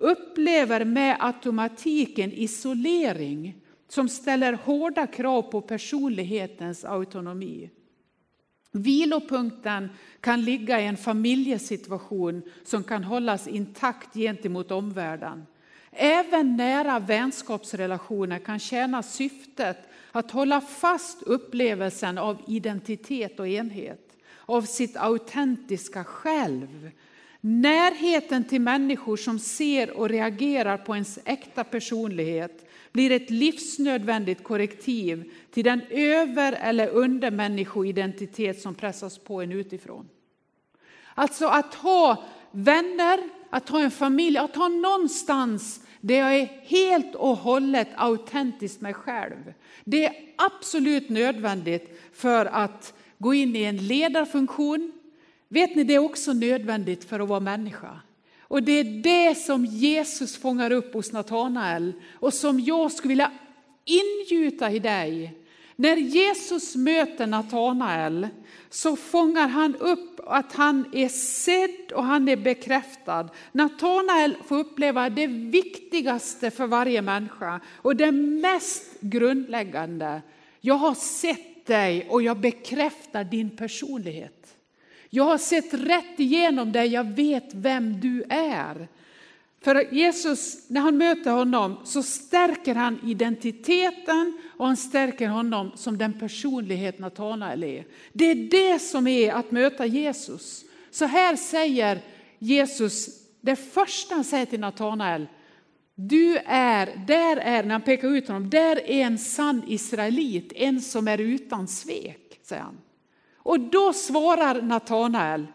upplever 0.01 0.86
med 0.86 1.17
automatiken 1.20 2.31
isolering 2.31 3.55
som 3.88 4.10
ställer 4.10 4.53
hårda 4.53 5.08
krav 5.08 5.41
på 5.41 5.62
personlighetens 5.62 6.86
autonomi. 6.86 7.70
Vilopunkten 8.72 9.89
kan 10.22 10.41
ligga 10.41 10.81
i 10.81 10.86
en 10.86 10.98
familjesituation 10.98 12.41
som 12.63 12.84
kan 12.84 13.03
hållas 13.03 13.48
intakt 13.48 14.13
gentemot 14.13 14.72
omvärlden. 14.72 15.46
Även 15.91 16.55
nära 16.58 17.00
vänskapsrelationer 17.00 18.39
kan 18.39 18.60
tjäna 18.60 19.03
syftet 19.03 19.77
att 20.12 20.31
hålla 20.31 20.62
fast 20.62 21.24
upplevelsen 21.24 22.17
av 22.17 22.41
identitet 22.48 23.39
och 23.39 23.48
enhet, 23.48 24.17
av 24.46 24.62
sitt 24.62 24.98
autentiska 24.98 26.03
själv. 26.03 26.91
Närheten 27.41 28.43
till 28.43 28.62
människor 28.62 29.17
som 29.17 29.39
ser 29.39 29.98
och 29.98 30.10
reagerar 30.10 30.77
på 30.77 30.95
ens 30.95 31.19
äkta 31.25 31.63
personlighet 31.63 32.65
blir 32.91 33.12
ett 33.12 33.29
livsnödvändigt 33.29 34.43
korrektiv 34.43 35.31
till 35.51 35.63
den 35.63 35.81
över 35.89 36.53
eller 36.53 36.88
undermänniskoidentitet 36.88 38.62
som 38.62 38.75
pressas 38.75 39.17
på 39.17 39.41
en 39.41 39.51
utifrån. 39.51 40.10
Alltså 41.15 41.48
att 41.48 41.74
ha 41.75 42.24
vänner, 42.51 43.19
att 43.50 43.69
ha 43.69 43.79
en 43.79 43.91
familj, 43.91 44.38
att 44.38 44.55
ha 44.55 44.67
någonstans 44.67 45.81
där 46.01 46.15
jag 46.15 46.36
är 46.36 46.45
helt 46.63 47.15
och 47.15 47.38
hållet 47.38 47.88
autentisk 47.95 48.81
mig 48.81 48.93
själv. 48.93 49.53
Det 49.83 50.05
är 50.05 50.13
absolut 50.38 51.10
nödvändigt 51.10 52.00
för 52.13 52.45
att 52.45 52.93
gå 53.17 53.33
in 53.33 53.55
i 53.55 53.63
en 53.63 53.88
ledarfunktion. 53.88 54.91
Vet 55.53 55.75
ni, 55.75 55.84
det 55.84 55.96
är 55.96 56.00
också 56.00 56.34
nödvändigt 56.34 57.03
för 57.03 57.20
att 57.20 57.29
vara 57.29 57.39
människa. 57.39 58.00
Och 58.41 58.63
det 58.63 58.72
är 58.72 58.84
det 58.84 59.36
som 59.36 59.65
Jesus 59.65 60.38
fångar 60.38 60.72
upp 60.72 60.93
hos 60.93 61.12
Natanael 61.12 61.93
och 62.13 62.34
som 62.34 62.60
jag 62.60 62.91
skulle 62.91 63.12
vilja 63.12 63.31
ingjuta 63.86 64.72
i 64.72 64.79
dig. 64.79 65.38
När 65.75 65.98
Jesus 65.98 66.75
möter 66.75 67.27
Natanael 67.27 68.27
så 68.70 68.96
fångar 68.96 69.48
han 69.48 69.75
upp 69.75 70.20
att 70.27 70.53
han 70.53 70.86
är 70.93 71.10
sedd 71.10 71.91
och 71.91 72.03
han 72.03 72.29
är 72.29 72.38
bekräftad. 72.38 73.29
Natanael 73.51 74.36
får 74.46 74.60
uppleva 74.60 75.10
det 75.10 75.27
viktigaste 75.27 76.51
för 76.51 76.67
varje 76.67 77.01
människa 77.01 77.60
och 77.75 77.96
det 77.96 78.12
mest 78.12 79.01
grundläggande. 79.01 80.22
Jag 80.62 80.75
har 80.75 80.96
sett 80.96 81.65
dig 81.65 82.08
och 82.10 82.22
jag 82.22 82.39
bekräftar 82.39 83.24
din 83.24 83.50
personlighet. 83.50 84.58
Jag 85.13 85.24
har 85.24 85.38
sett 85.38 85.74
rätt 85.74 86.20
igenom 86.20 86.72
dig, 86.72 86.88
jag 86.88 87.03
vet 87.03 87.53
vem 87.53 88.00
du 88.00 88.24
är. 88.30 88.88
För 89.63 89.94
Jesus, 89.94 90.70
när 90.70 90.82
han 90.82 90.98
möter 90.98 91.32
honom 91.32 91.77
så 91.84 92.03
stärker 92.03 92.75
han 92.75 93.00
identiteten 93.06 94.38
och 94.58 94.68
han 94.68 94.77
stärker 94.77 95.27
honom 95.27 95.72
som 95.75 95.98
den 95.98 96.20
personlighet 96.20 97.00
Natanael 97.00 97.63
är. 97.63 97.86
Det 98.13 98.25
är 98.25 98.36
det 98.36 98.80
som 98.80 99.08
är 99.08 99.34
att 99.34 99.51
möta 99.51 99.86
Jesus. 99.86 100.63
Så 100.91 101.06
här 101.06 101.36
säger 101.36 102.01
Jesus, 102.39 103.10
det 103.41 103.56
första 103.56 104.15
han 104.15 104.24
säger 104.24 104.46
till 104.46 104.60
Natanael, 104.60 105.27
du 105.96 106.38
är, 106.46 107.06
där 107.08 107.38
är, 107.38 107.63
när 107.63 107.72
han 107.72 107.82
pekar 107.82 108.08
ut 108.08 108.27
honom, 108.27 108.50
där 108.50 108.89
är 108.89 109.06
en 109.06 109.18
sann 109.18 109.63
israelit, 109.68 110.53
en 110.56 110.82
som 110.82 111.08
är 111.08 111.18
utan 111.18 111.68
svek, 111.68 112.39
säger 112.44 112.62
han. 112.62 112.77
Och 113.43 113.60
då 113.60 113.93
svarar 113.93 114.62
Natanael 114.62 115.48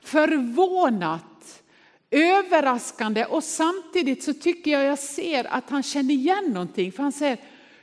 förvånat, 0.00 1.62
överraskande 2.10 3.24
och 3.24 3.44
samtidigt 3.44 4.22
så 4.22 4.34
tycker 4.34 4.70
jag 4.70 4.84
jag 4.84 4.98
ser 4.98 5.54
att 5.54 5.70
han 5.70 5.82
känner 5.82 6.14
igen 6.14 6.44
någonting. 6.52 6.92
För 6.92 7.02
han 7.02 7.12
säger, 7.12 7.38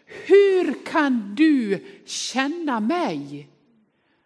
hur 0.05 0.85
kan 0.85 1.35
du 1.35 1.85
känna 2.05 2.79
mig? 2.79 3.49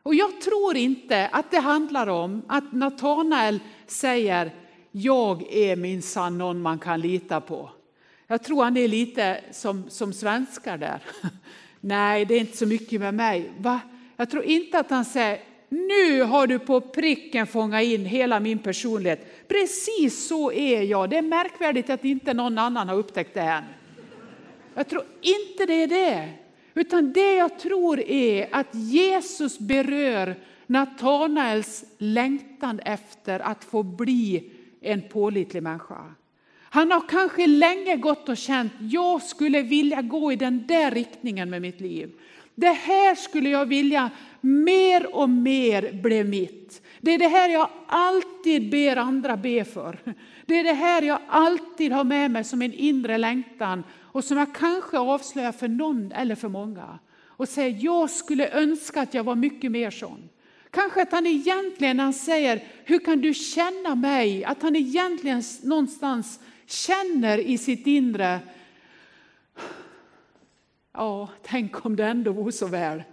Och 0.04 0.16
jag 0.16 0.42
tror 0.42 0.78
inte 0.78 1.28
att 1.28 1.52
det 1.52 1.60
handlar 1.60 2.08
om 2.08 2.42
att 2.48 2.74
Natanael 2.74 3.60
säger, 3.88 4.56
jag 4.92 5.54
är 5.54 5.76
minsann 5.76 6.38
någon 6.38 6.62
man 6.62 6.80
kan 6.80 7.02
lita 7.02 7.42
på. 7.42 7.70
Jag 8.28 8.44
tror 8.44 8.64
han 8.64 8.78
är 8.78 8.88
lite 8.88 9.42
som, 9.52 9.90
som 9.90 10.14
svenskar 10.14 10.78
där. 10.78 11.02
Nej, 11.80 12.26
det 12.26 12.34
är 12.34 12.40
inte 12.40 12.58
så 12.58 12.66
mycket 12.66 13.00
med 13.00 13.14
mig. 13.14 13.52
Va? 13.58 13.80
Jag 14.20 14.30
tror 14.30 14.44
inte 14.44 14.80
att 14.80 14.90
han 14.90 15.06
säger, 15.06 15.40
nu 15.70 16.24
har 16.24 16.48
du 16.48 16.60
på 16.60 16.82
pricken 16.82 17.48
fångat 17.48 17.84
in 17.84 18.06
hela 18.06 18.40
min 18.40 18.60
personlighet. 18.60 19.48
Precis 19.48 20.28
så 20.28 20.52
är 20.52 20.82
jag. 20.82 21.10
Det 21.10 21.18
är 21.18 21.22
märkvärdigt 21.22 21.90
att 21.90 22.06
inte 22.06 22.34
någon 22.34 22.58
annan 22.58 22.90
har 22.90 22.96
upptäckt 22.96 23.34
det 23.34 23.42
än. 23.42 23.64
Jag 24.76 24.88
tror 24.88 25.04
inte 25.22 25.66
det 25.66 25.84
är 25.84 25.88
det. 25.88 26.30
Utan 26.74 27.14
det 27.14 27.34
jag 27.34 27.60
tror 27.60 28.00
är 28.00 28.48
att 28.52 28.76
Jesus 28.76 29.60
berör 29.60 30.36
Natanaels 30.68 31.86
längtan 31.98 32.80
efter 32.80 33.40
att 33.40 33.64
få 33.64 33.84
bli 33.84 34.52
en 34.82 35.02
pålitlig 35.02 35.64
människa. 35.64 36.14
Han 36.62 36.92
har 36.92 37.10
kanske 37.10 37.48
länge 37.48 37.96
gått 37.96 38.30
och 38.30 38.38
känt, 38.38 38.72
jag 38.80 39.22
skulle 39.22 39.62
vilja 39.62 40.02
gå 40.02 40.32
i 40.32 40.36
den 40.36 40.68
där 40.68 40.92
riktningen 40.92 41.50
med 41.50 41.62
mitt 41.62 41.82
liv. 41.82 42.12
Det 42.60 42.72
här 42.72 43.16
skulle 43.16 43.50
jag 43.50 43.66
vilja 43.66 44.10
mer 44.42 45.16
och 45.16 45.30
mer 45.30 46.02
blev 46.02 46.30
mitt. 46.30 46.82
Det 47.02 47.14
är 47.14 47.20
det 47.20 47.28
här 47.28 47.50
jag 47.50 47.70
alltid 47.88 48.72
ber 48.72 48.96
andra 48.96 49.38
be 49.38 49.66
för. 49.66 50.00
Det 50.46 50.60
är 50.60 50.64
det 50.64 50.74
här 50.74 51.02
jag 51.02 51.20
alltid 51.28 51.92
har 51.92 52.04
med 52.04 52.32
mig 52.32 52.44
som 52.44 52.62
en 52.62 52.74
inre 52.74 53.18
längtan 53.18 53.84
och 54.00 54.24
som 54.24 54.38
jag 54.38 54.56
kanske 54.56 55.00
avslöjar 55.00 55.52
för 55.52 55.68
någon 55.68 56.12
eller 56.12 56.36
för 56.36 56.48
många. 56.50 57.00
Och 57.26 57.50
säger, 57.50 57.78
jag 57.86 58.10
skulle 58.10 58.50
önska 58.50 59.02
att 59.02 59.14
jag 59.14 59.24
var 59.24 59.36
mycket 59.36 59.72
mer 59.72 59.92
sån. 59.92 60.30
Kanske 60.72 61.02
att 61.02 61.12
han 61.12 61.28
egentligen, 61.28 61.98
när 61.98 62.04
han 62.04 62.14
säger, 62.14 62.64
hur 62.86 63.00
kan 63.00 63.22
du 63.22 63.34
känna 63.34 63.96
mig? 63.96 64.46
Att 64.46 64.62
han 64.62 64.76
egentligen 64.76 65.44
någonstans 65.64 66.40
känner 66.68 67.38
i 67.38 67.58
sitt 67.58 67.88
inre, 67.88 68.40
Ja, 71.00 71.30
tänk 71.44 71.86
om 71.86 71.96
det 71.96 72.06
ändå 72.06 72.32
vore 72.32 72.52
så 72.52 72.68
väl 72.68 73.04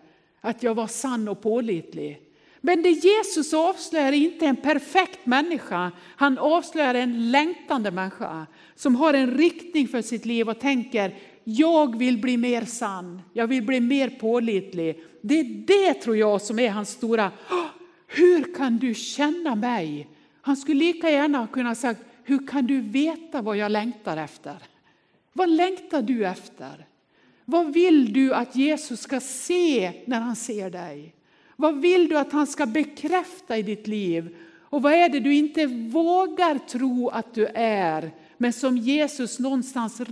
att 0.40 0.62
jag 0.62 0.74
var 0.74 0.86
sann 0.86 1.28
och 1.28 1.42
pålitlig. 1.42 2.20
Men 2.60 2.82
det 2.82 2.90
Jesus 2.90 3.54
avslöjar 3.54 4.12
är 4.12 4.16
inte 4.16 4.46
en 4.46 4.56
perfekt 4.56 5.26
människa, 5.26 5.92
han 6.16 6.38
avslöjar 6.38 6.94
en 6.94 7.30
längtande 7.30 7.90
människa 7.90 8.46
som 8.74 8.96
har 8.96 9.14
en 9.14 9.30
riktning 9.30 9.88
för 9.88 10.02
sitt 10.02 10.24
liv 10.26 10.48
och 10.48 10.60
tänker, 10.60 11.14
Jag 11.44 11.98
vill 11.98 12.18
bli 12.18 12.36
mer 12.36 12.64
sann, 12.64 13.22
jag 13.32 13.46
vill 13.46 13.62
bli 13.62 13.80
mer 13.80 14.10
pålitlig. 14.10 15.04
Det 15.20 15.40
är 15.40 15.44
det 15.44 15.94
tror 15.94 16.16
jag 16.16 16.42
som 16.42 16.58
är 16.58 16.70
hans 16.70 16.90
stora, 16.90 17.32
hur 18.06 18.54
kan 18.54 18.78
du 18.78 18.94
känna 18.94 19.54
mig? 19.54 20.08
Han 20.42 20.56
skulle 20.56 20.78
lika 20.78 21.10
gärna 21.10 21.46
kunna 21.46 21.74
sagt, 21.74 22.00
hur 22.24 22.46
kan 22.46 22.66
du 22.66 22.80
veta 22.80 23.42
vad 23.42 23.56
jag 23.56 23.72
längtar 23.72 24.16
efter? 24.16 24.56
Vad 25.32 25.48
längtar 25.48 26.02
du 26.02 26.26
efter? 26.26 26.86
Vad 27.48 27.72
vill 27.72 28.12
du 28.12 28.34
att 28.34 28.56
Jesus 28.56 29.00
ska 29.00 29.20
se 29.20 29.92
när 30.06 30.20
han 30.20 30.36
ser 30.36 30.70
dig? 30.70 31.14
Vad 31.56 31.80
vill 31.80 32.08
du 32.08 32.18
att 32.18 32.32
han 32.32 32.46
ska 32.46 32.66
bekräfta 32.66 33.58
i 33.58 33.62
ditt 33.62 33.86
liv? 33.86 34.36
Och 34.60 34.82
vad 34.82 34.92
är 34.92 35.08
det 35.08 35.20
du 35.20 35.34
inte 35.34 35.66
vågar 35.66 36.58
tro 36.58 37.08
att 37.08 37.34
du 37.34 37.46
är, 37.54 38.10
men 38.38 38.52
som 38.52 38.76
Jesus 38.76 39.38
någonstans 39.38 40.02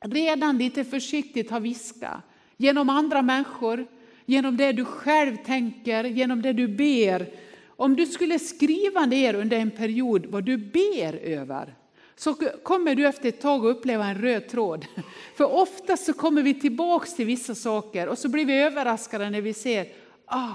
redan 0.00 0.58
lite 0.58 0.84
försiktigt 0.84 1.50
har 1.50 1.60
viskat? 1.60 2.20
Genom 2.56 2.88
andra 2.88 3.22
människor, 3.22 3.86
genom 4.26 4.56
det 4.56 4.72
du 4.72 4.84
själv 4.84 5.36
tänker, 5.36 6.04
genom 6.04 6.42
det 6.42 6.52
du 6.52 6.68
ber. 6.68 7.26
Om 7.66 7.96
du 7.96 8.06
skulle 8.06 8.38
skriva 8.38 9.06
ner 9.06 9.34
under 9.34 9.56
en 9.56 9.70
period 9.70 10.26
vad 10.26 10.44
du 10.44 10.56
ber 10.56 11.12
över, 11.14 11.74
så 12.18 12.34
kommer 12.62 12.94
du 12.94 13.06
efter 13.06 13.28
ett 13.28 13.40
tag 13.40 13.66
att 13.66 13.76
uppleva 13.76 14.06
en 14.06 14.14
röd 14.14 14.48
tråd. 14.48 14.86
För 15.34 15.52
ofta 15.52 15.96
så 15.96 16.12
kommer 16.12 16.42
vi 16.42 16.54
tillbaks 16.54 17.14
till 17.14 17.26
vissa 17.26 17.54
saker 17.54 18.08
och 18.08 18.18
så 18.18 18.28
blir 18.28 18.44
vi 18.44 18.58
överraskade 18.58 19.30
när 19.30 19.40
vi 19.40 19.54
ser, 19.54 19.86
ah, 20.24 20.52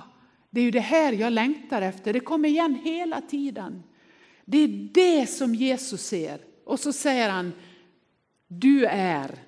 det 0.50 0.60
är 0.60 0.64
ju 0.66 0.72
det 0.72 0.80
här 0.80 1.14
jag 1.14 1.34
längtar 1.34 1.82
efter. 1.82 2.14
Det 2.14 2.20
kommer 2.20 2.50
igen 2.50 2.80
hela 2.84 3.22
tiden. 3.22 3.84
Det 4.46 4.58
är 4.58 4.90
det 4.94 5.28
som 5.28 5.56
Jesus 5.56 6.02
ser. 6.02 6.40
Och 6.66 6.80
så 6.80 6.94
säger 6.94 7.30
han, 7.30 7.54
du 8.48 8.86
är... 8.86 9.40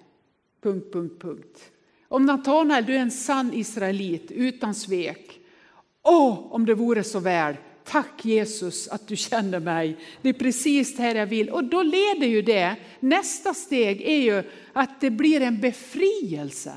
Punkt, 0.61 0.93
punkt, 0.93 1.21
punkt. 1.21 1.71
Om 2.07 2.25
Natanael, 2.25 2.85
du 2.85 2.95
är 2.95 2.99
en 2.99 3.11
sann 3.11 3.53
israelit 3.53 4.31
utan 4.31 4.75
svek. 4.75 5.39
Åh, 6.03 6.47
om 6.51 6.65
det 6.65 6.73
vore 6.73 7.03
så 7.03 7.19
väl. 7.19 7.55
Tack 7.85 8.25
Jesus 8.25 8.87
att 8.87 9.07
du 9.07 9.15
känner 9.15 9.59
mig. 9.59 9.97
Det 10.21 10.29
är 10.29 10.33
precis 10.33 10.95
det 10.95 11.03
här 11.03 11.15
jag 11.15 11.25
vill. 11.25 11.49
Och 11.49 11.63
då 11.63 11.83
leder 11.83 12.27
ju 12.27 12.41
det, 12.41 12.75
nästa 12.99 13.53
steg 13.53 14.01
är 14.01 14.17
ju 14.17 14.43
att 14.73 15.01
det 15.01 15.09
blir 15.09 15.41
en 15.41 15.59
befrielse. 15.59 16.73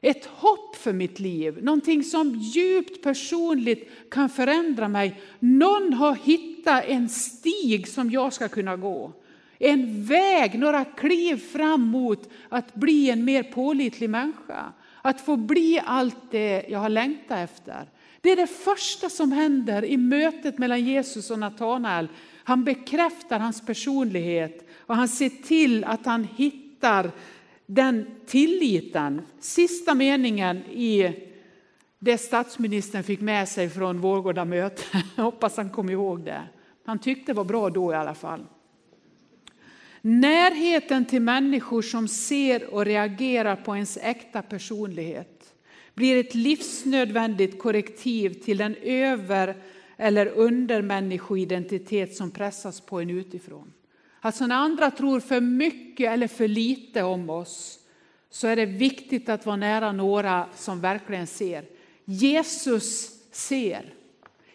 Ett 0.00 0.26
hopp 0.26 0.76
för 0.76 0.92
mitt 0.92 1.20
liv, 1.20 1.58
någonting 1.62 2.04
som 2.04 2.34
djupt 2.34 3.02
personligt 3.02 3.90
kan 4.10 4.28
förändra 4.28 4.88
mig. 4.88 5.20
Någon 5.38 5.92
har 5.92 6.14
hittat 6.14 6.84
en 6.84 7.08
stig 7.08 7.88
som 7.88 8.10
jag 8.10 8.32
ska 8.32 8.48
kunna 8.48 8.76
gå. 8.76 9.12
En 9.58 10.04
väg, 10.04 10.58
några 10.58 10.84
kliv 10.84 11.36
fram 11.36 11.82
mot 11.82 12.30
att 12.48 12.74
bli 12.74 13.10
en 13.10 13.24
mer 13.24 13.42
pålitlig 13.42 14.10
människa. 14.10 14.72
Att 15.02 15.20
få 15.20 15.36
bli 15.36 15.80
allt 15.84 16.30
det 16.30 16.64
jag 16.68 16.78
har 16.78 16.88
längtat 16.88 17.38
efter. 17.38 17.86
Det 18.22 18.30
är 18.30 18.36
det 18.36 18.46
första 18.46 19.08
som 19.08 19.32
händer 19.32 19.84
i 19.84 19.96
mötet 19.96 20.58
mellan 20.58 20.84
Jesus 20.84 21.30
och 21.30 21.38
Natanael. 21.38 22.08
Han 22.44 22.64
bekräftar 22.64 23.38
hans 23.38 23.66
personlighet 23.66 24.68
och 24.78 24.96
han 24.96 25.08
ser 25.08 25.28
till 25.28 25.84
att 25.84 26.06
han 26.06 26.24
hittar 26.24 27.10
den 27.66 28.06
tilliten. 28.26 29.22
Sista 29.40 29.94
meningen 29.94 30.56
i 30.56 31.16
det 31.98 32.18
statsministern 32.18 33.02
fick 33.02 33.20
med 33.20 33.48
sig 33.48 33.70
från 33.70 34.00
Vårgårda 34.00 34.44
möte. 34.44 34.82
Jag 35.16 35.24
hoppas 35.24 35.56
han 35.56 35.70
kom 35.70 35.90
ihåg 35.90 36.24
det. 36.24 36.42
Han 36.84 36.98
tyckte 36.98 37.32
det 37.32 37.36
var 37.36 37.44
bra 37.44 37.70
då 37.70 37.92
i 37.92 37.96
alla 37.96 38.14
fall. 38.14 38.46
Närheten 40.00 41.04
till 41.04 41.22
människor 41.22 41.82
som 41.82 42.08
ser 42.08 42.74
och 42.74 42.84
reagerar 42.84 43.56
på 43.56 43.74
ens 43.74 43.98
äkta 44.02 44.42
personlighet 44.42 45.41
blir 45.94 46.20
ett 46.20 46.34
livsnödvändigt 46.34 47.58
korrektiv 47.58 48.30
till 48.30 48.58
den 48.58 48.76
över 48.82 49.56
eller 49.96 50.26
undermänniskoidentitet 50.26 52.16
som 52.16 52.30
pressas 52.30 52.80
på 52.80 53.00
en 53.00 53.10
utifrån. 53.10 53.72
Alltså 54.20 54.46
när 54.46 54.56
andra 54.56 54.90
tror 54.90 55.20
för 55.20 55.40
mycket 55.40 56.12
eller 56.12 56.28
för 56.28 56.48
lite 56.48 57.02
om 57.02 57.30
oss 57.30 57.78
så 58.30 58.46
är 58.46 58.56
det 58.56 58.66
viktigt 58.66 59.28
att 59.28 59.46
vara 59.46 59.56
nära 59.56 59.92
några 59.92 60.46
som 60.54 60.80
verkligen 60.80 61.26
ser. 61.26 61.64
Jesus 62.04 63.10
ser. 63.30 63.94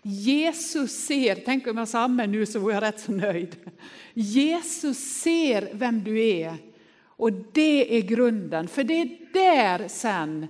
Jesus 0.01 0.91
ser, 0.91 1.35
tänk 1.45 1.67
om 1.67 1.77
jag 1.77 1.87
sa 1.87 1.99
amen 1.99 2.31
nu 2.31 2.45
så 2.45 2.59
vore 2.59 2.73
jag 2.73 2.83
rätt 2.83 2.99
så 2.99 3.11
nöjd. 3.11 3.55
Jesus 4.13 4.97
ser 4.97 5.69
vem 5.73 6.03
du 6.03 6.25
är 6.25 6.55
och 6.99 7.31
det 7.31 7.97
är 7.97 8.01
grunden, 8.01 8.67
för 8.67 8.83
det 8.83 9.01
är 9.01 9.17
där 9.33 9.87
sen 9.87 10.47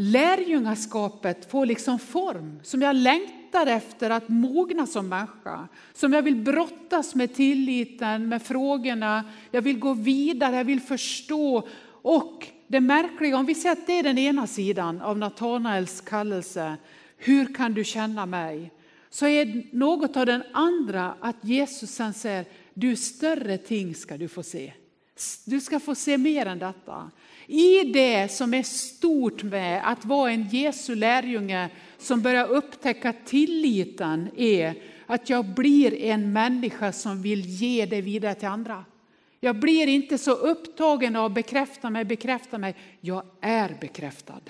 lärjungaskapet 0.00 1.50
får 1.50 1.66
liksom 1.66 1.98
form 1.98 2.60
som 2.62 2.82
jag 2.82 2.96
längtar 2.96 3.66
efter 3.66 4.10
att 4.10 4.28
mogna 4.28 4.86
som 4.86 5.08
människa. 5.08 5.68
Som 5.94 6.12
jag 6.12 6.22
vill 6.22 6.36
brottas 6.36 7.14
med 7.14 7.34
tilliten, 7.34 8.28
med 8.28 8.42
frågorna. 8.42 9.24
Jag 9.50 9.62
vill 9.62 9.78
gå 9.78 9.94
vidare, 9.94 10.56
jag 10.56 10.64
vill 10.64 10.80
förstå. 10.80 11.68
Och 12.02 12.46
det 12.66 12.80
märkliga, 12.80 13.36
om 13.36 13.46
vi 13.46 13.54
säger 13.54 13.72
att 13.72 13.86
det 13.86 13.98
är 13.98 14.02
den 14.02 14.18
ena 14.18 14.46
sidan 14.46 15.00
av 15.00 15.18
Natanaels 15.18 16.00
kallelse. 16.00 16.76
Hur 17.16 17.54
kan 17.54 17.74
du 17.74 17.84
känna 17.84 18.26
mig? 18.26 18.72
Så 19.10 19.26
är 19.26 19.76
något 19.76 20.16
av 20.16 20.26
den 20.26 20.42
andra 20.52 21.14
att 21.20 21.36
Jesus 21.44 21.90
sen 21.90 22.14
säger, 22.14 22.44
du 22.74 22.96
större 22.96 23.58
ting 23.58 23.94
ska 23.94 24.16
du 24.16 24.28
få 24.28 24.42
se. 24.42 24.72
Du 25.44 25.60
ska 25.60 25.80
få 25.80 25.94
se 25.94 26.18
mer 26.18 26.46
än 26.46 26.58
detta. 26.58 27.10
I 27.46 27.84
det 27.84 28.32
som 28.32 28.54
är 28.54 28.62
stort 28.62 29.42
med 29.42 29.82
att 29.84 30.04
vara 30.04 30.30
en 30.30 30.48
Jesu 30.48 30.94
lärjunge 30.94 31.68
som 31.98 32.22
börjar 32.22 32.46
upptäcka 32.48 33.14
tilliten 33.24 34.28
är 34.36 34.74
att 35.06 35.30
jag 35.30 35.44
blir 35.44 35.94
en 35.94 36.32
människa 36.32 36.92
som 36.92 37.22
vill 37.22 37.40
ge 37.40 37.86
det 37.86 38.00
vidare 38.00 38.34
till 38.34 38.48
andra. 38.48 38.84
Jag 39.42 39.60
blir 39.60 39.86
inte 39.86 40.18
så 40.18 40.32
upptagen 40.32 41.16
av 41.16 41.32
bekräfta 41.32 41.90
mig, 41.90 42.04
bekräfta 42.04 42.58
mig. 42.58 42.74
Jag 43.00 43.22
är 43.40 43.76
bekräftad. 43.80 44.40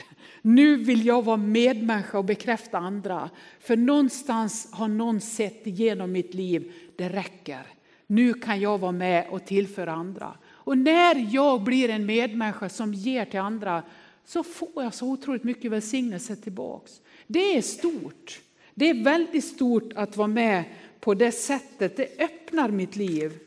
Nu 0.43 0.77
vill 0.77 1.07
jag 1.07 1.25
vara 1.25 1.37
medmänniska 1.37 2.19
och 2.19 2.25
bekräfta 2.25 2.79
andra. 2.79 3.31
För 3.61 3.77
någonstans 3.77 4.69
har 4.73 4.89
någon 4.89 5.21
sett 5.21 5.67
igenom 5.67 6.13
mitt 6.13 6.35
liv, 6.35 6.73
det 6.97 7.09
räcker. 7.09 7.63
Nu 8.07 8.35
kan 8.35 8.61
jag 8.61 8.79
vara 8.79 8.93
med 8.93 9.27
och 9.31 9.47
tillföra 9.47 9.93
andra. 9.93 10.35
Och 10.71 10.79
när 10.79 11.29
jag 11.31 11.63
blir 11.63 11.89
en 11.89 12.07
medmänniska 12.07 12.69
som 12.69 12.95
ger 12.95 13.25
till 13.25 13.41
andra 13.41 13.83
så 14.25 14.43
får 14.43 14.83
jag 14.85 14.95
så 14.95 15.11
otroligt 15.11 15.45
mycket 15.45 15.71
välsignelse 15.71 16.37
tillbaks. 16.37 17.01
Det 17.27 17.57
är 17.57 17.63
stort. 17.63 18.41
Det 18.75 18.91
är 18.91 19.05
väldigt 19.05 19.45
stort 19.45 19.93
att 19.95 20.17
vara 20.17 20.29
med 20.29 20.65
på 21.01 21.15
det 21.15 21.33
sättet. 21.33 21.97
Det 21.97 22.21
öppnar 22.21 22.69
mitt 22.69 22.97
liv. 22.97 23.39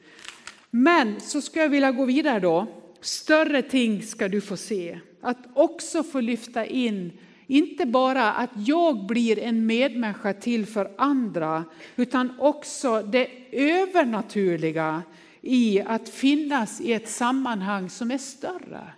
Men 0.69 1.21
så 1.21 1.41
ska 1.41 1.59
jag 1.59 1.69
vilja 1.69 1.91
gå 1.91 2.05
vidare 2.05 2.39
då. 2.39 2.67
Större 3.01 3.61
ting 3.61 4.01
ska 4.01 4.27
du 4.27 4.41
få 4.41 4.57
se. 4.57 4.99
Att 5.21 5.39
också 5.53 6.03
få 6.03 6.19
lyfta 6.19 6.65
in, 6.65 7.11
inte 7.47 7.85
bara 7.85 8.33
att 8.33 8.51
jag 8.55 9.05
blir 9.05 9.39
en 9.39 9.65
medmänniska 9.65 10.33
till 10.33 10.65
för 10.65 10.91
andra, 10.97 11.63
utan 11.95 12.39
också 12.39 13.01
det 13.01 13.27
övernaturliga 13.51 15.03
i 15.45 15.81
att 15.81 16.09
finnas 16.09 16.81
i 16.81 16.93
ett 16.93 17.09
sammanhang 17.09 17.89
som 17.89 18.11
är 18.11 18.17
större. 18.17 18.93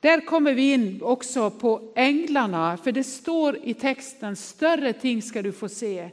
Där 0.00 0.20
kommer 0.20 0.54
vi 0.54 0.72
in 0.72 1.02
också 1.02 1.50
på 1.50 1.92
änglarna, 1.96 2.76
för 2.76 2.92
det 2.92 3.04
står 3.04 3.58
i 3.62 3.74
texten 3.74 4.36
större 4.36 4.92
ting 4.92 5.22
ska 5.22 5.42
du 5.42 5.52
få 5.52 5.68
se. 5.68 6.10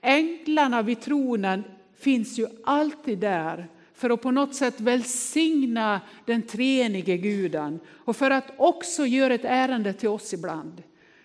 Änglarna 0.00 0.82
vid 0.82 1.00
tronen 1.00 1.64
finns 1.98 2.38
ju 2.38 2.46
alltid 2.64 3.18
där 3.18 3.68
för 3.94 4.10
att 4.10 4.22
på 4.22 4.30
något 4.30 4.54
sätt 4.54 4.80
välsigna 4.80 6.00
den 6.26 6.42
treenige 6.42 7.16
guden 7.16 7.80
och 7.88 8.16
för 8.16 8.30
att 8.30 8.52
också 8.56 9.06
göra 9.06 9.34
ett 9.34 9.44
ärende 9.44 9.92
till 9.92 10.08
oss 10.08 10.32
ibland. 10.32 10.82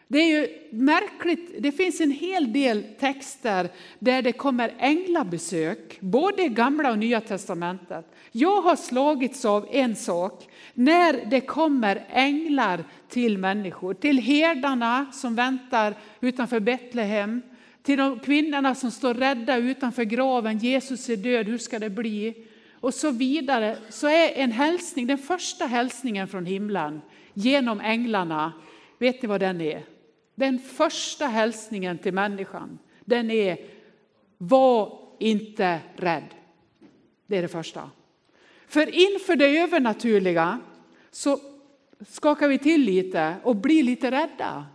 Det 0.07 0.17
är 0.17 0.39
ju 0.39 0.47
märkligt, 0.71 1.55
det 1.59 1.71
finns 1.71 2.01
en 2.01 2.11
hel 2.11 2.53
del 2.53 2.83
texter 2.99 3.69
där 3.99 4.21
det 4.21 4.31
kommer 4.31 4.73
änglabesök, 4.77 5.97
både 5.99 6.43
i 6.43 6.49
gamla 6.49 6.91
och 6.91 6.97
nya 6.97 7.21
testamentet. 7.21 8.05
Jag 8.31 8.61
har 8.61 8.75
slagits 8.75 9.45
av 9.45 9.67
en 9.71 9.95
sak, 9.95 10.47
när 10.73 11.25
det 11.25 11.41
kommer 11.41 12.05
änglar 12.09 12.83
till 13.09 13.37
människor, 13.37 13.93
till 13.93 14.17
herdarna 14.17 15.05
som 15.13 15.35
väntar 15.35 15.93
utanför 16.21 16.59
Betlehem, 16.59 17.41
till 17.83 17.97
de 17.97 18.19
kvinnorna 18.19 18.75
som 18.75 18.91
står 18.91 19.13
rädda 19.13 19.57
utanför 19.57 20.03
graven, 20.03 20.57
Jesus 20.57 21.09
är 21.09 21.17
död, 21.17 21.47
hur 21.47 21.57
ska 21.57 21.79
det 21.79 21.89
bli? 21.89 22.33
Och 22.79 22.93
så 22.93 23.11
vidare, 23.11 23.77
så 23.89 24.07
är 24.07 24.31
en 24.35 24.51
hälsning, 24.51 25.07
den 25.07 25.17
första 25.17 25.65
hälsningen 25.65 26.27
från 26.27 26.45
himlen 26.45 27.01
genom 27.33 27.81
änglarna, 27.81 28.53
vet 28.99 29.21
ni 29.21 29.27
vad 29.27 29.39
den 29.39 29.61
är? 29.61 29.96
Den 30.39 30.59
första 30.59 31.27
hälsningen 31.27 31.97
till 31.97 32.13
människan, 32.13 32.79
den 33.05 33.31
är 33.31 33.57
var 34.37 34.99
inte 35.19 35.79
rädd. 35.95 36.35
Det 37.27 37.37
är 37.37 37.41
det 37.41 37.47
första. 37.47 37.89
För 38.67 38.95
inför 38.95 39.35
det 39.35 39.57
övernaturliga 39.59 40.59
så 41.11 41.39
skakar 42.09 42.47
vi 42.47 42.57
till 42.57 42.81
lite 42.81 43.35
och 43.43 43.55
blir 43.55 43.83
lite 43.83 44.11
rädda. 44.11 44.65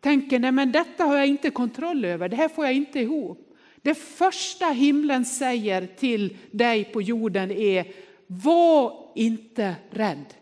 Tänker, 0.00 0.38
nej 0.38 0.52
men 0.52 0.72
detta 0.72 1.04
har 1.04 1.16
jag 1.16 1.26
inte 1.26 1.50
kontroll 1.50 2.04
över, 2.04 2.28
det 2.28 2.36
här 2.36 2.48
får 2.48 2.64
jag 2.64 2.74
inte 2.74 3.00
ihop. 3.00 3.56
Det 3.82 3.94
första 3.94 4.66
himlen 4.66 5.24
säger 5.24 5.86
till 5.86 6.36
dig 6.50 6.84
på 6.84 7.02
jorden 7.02 7.50
är, 7.50 7.86
var 8.26 9.12
inte 9.14 9.74
rädd. 9.90 10.34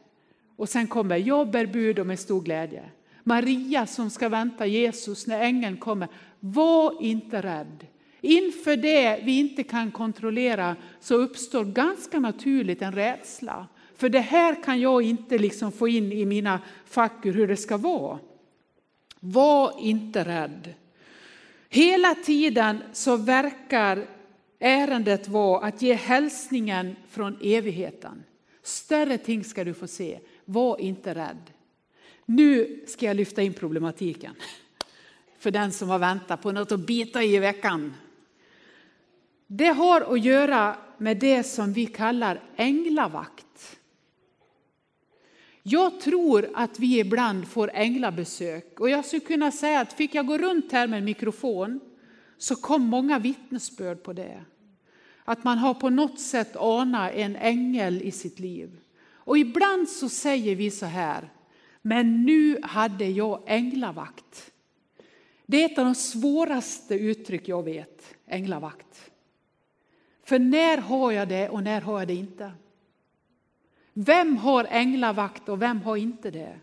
Och 0.56 0.68
sen 0.68 0.86
kommer, 0.86 1.16
jag 1.16 1.50
bär 1.50 1.66
bud 1.66 1.98
och 1.98 2.06
med 2.06 2.18
stor 2.18 2.40
glädje. 2.40 2.82
Maria 3.30 3.86
som 3.86 4.10
ska 4.10 4.28
vänta 4.28 4.66
Jesus 4.66 5.26
när 5.26 5.40
ängeln 5.40 5.76
kommer, 5.76 6.08
var 6.40 7.02
inte 7.02 7.40
rädd. 7.40 7.86
Inför 8.20 8.76
det 8.76 9.20
vi 9.24 9.38
inte 9.38 9.62
kan 9.62 9.90
kontrollera 9.90 10.76
så 11.00 11.14
uppstår 11.14 11.64
ganska 11.64 12.20
naturligt 12.20 12.82
en 12.82 12.92
rädsla. 12.92 13.66
För 13.96 14.08
det 14.08 14.20
här 14.20 14.62
kan 14.62 14.80
jag 14.80 15.02
inte 15.02 15.38
liksom 15.38 15.72
få 15.72 15.88
in 15.88 16.12
i 16.12 16.26
mina 16.26 16.60
fackur 16.86 17.32
hur 17.32 17.48
det 17.48 17.56
ska 17.56 17.76
vara. 17.76 18.18
Var 19.20 19.74
inte 19.80 20.24
rädd. 20.24 20.74
Hela 21.68 22.14
tiden 22.14 22.82
så 22.92 23.16
verkar 23.16 24.06
ärendet 24.58 25.28
vara 25.28 25.66
att 25.66 25.82
ge 25.82 25.94
hälsningen 25.94 26.96
från 27.08 27.38
evigheten. 27.42 28.24
Större 28.62 29.18
ting 29.18 29.44
ska 29.44 29.64
du 29.64 29.74
få 29.74 29.86
se. 29.86 30.18
Var 30.44 30.80
inte 30.80 31.14
rädd. 31.14 31.50
Nu 32.32 32.80
ska 32.86 33.06
jag 33.06 33.16
lyfta 33.16 33.42
in 33.42 33.54
problematiken 33.54 34.34
för 35.38 35.50
den 35.50 35.72
som 35.72 35.88
har 35.88 35.98
väntat 35.98 36.42
på 36.42 36.52
något 36.52 36.72
att 36.72 36.86
bita 36.86 37.22
i 37.22 37.36
i 37.36 37.38
veckan. 37.38 37.94
Det 39.46 39.66
har 39.66 40.00
att 40.00 40.24
göra 40.24 40.76
med 40.98 41.16
det 41.16 41.42
som 41.42 41.72
vi 41.72 41.86
kallar 41.86 42.40
änglavakt. 42.56 43.78
Jag 45.62 46.00
tror 46.00 46.50
att 46.54 46.78
vi 46.78 46.98
ibland 46.98 47.48
får 47.48 47.70
änglabesök 47.74 48.80
och 48.80 48.90
jag 48.90 49.04
skulle 49.04 49.20
kunna 49.20 49.52
säga 49.52 49.80
att 49.80 49.92
fick 49.92 50.14
jag 50.14 50.26
gå 50.26 50.38
runt 50.38 50.72
här 50.72 50.86
med 50.86 50.98
en 50.98 51.04
mikrofon 51.04 51.80
så 52.38 52.56
kom 52.56 52.82
många 52.82 53.18
vittnesbörd 53.18 54.02
på 54.02 54.12
det. 54.12 54.44
Att 55.24 55.44
man 55.44 55.58
har 55.58 55.74
på 55.74 55.90
något 55.90 56.20
sätt 56.20 56.56
anat 56.56 57.12
en 57.14 57.36
ängel 57.36 58.02
i 58.02 58.10
sitt 58.10 58.38
liv. 58.38 58.80
Och 59.12 59.38
ibland 59.38 59.88
så 59.88 60.08
säger 60.08 60.56
vi 60.56 60.70
så 60.70 60.86
här, 60.86 61.30
men 61.82 62.24
nu 62.24 62.60
hade 62.62 63.04
jag 63.04 63.42
änglavakt. 63.46 64.52
Det 65.46 65.62
är 65.62 65.66
ett 65.66 65.78
av 65.78 65.84
de 65.84 65.94
svåraste 65.94 66.94
uttryck 66.94 67.48
jag 67.48 67.62
vet, 67.62 68.14
änglavakt. 68.26 69.10
För 70.24 70.38
när 70.38 70.78
har 70.78 71.12
jag 71.12 71.28
det 71.28 71.48
och 71.48 71.62
när 71.62 71.80
har 71.80 71.98
jag 71.98 72.08
det 72.08 72.14
inte? 72.14 72.52
Vem 73.92 74.36
har 74.36 74.66
änglavakt 74.70 75.48
och 75.48 75.62
vem 75.62 75.82
har 75.82 75.96
inte 75.96 76.30
det? 76.30 76.58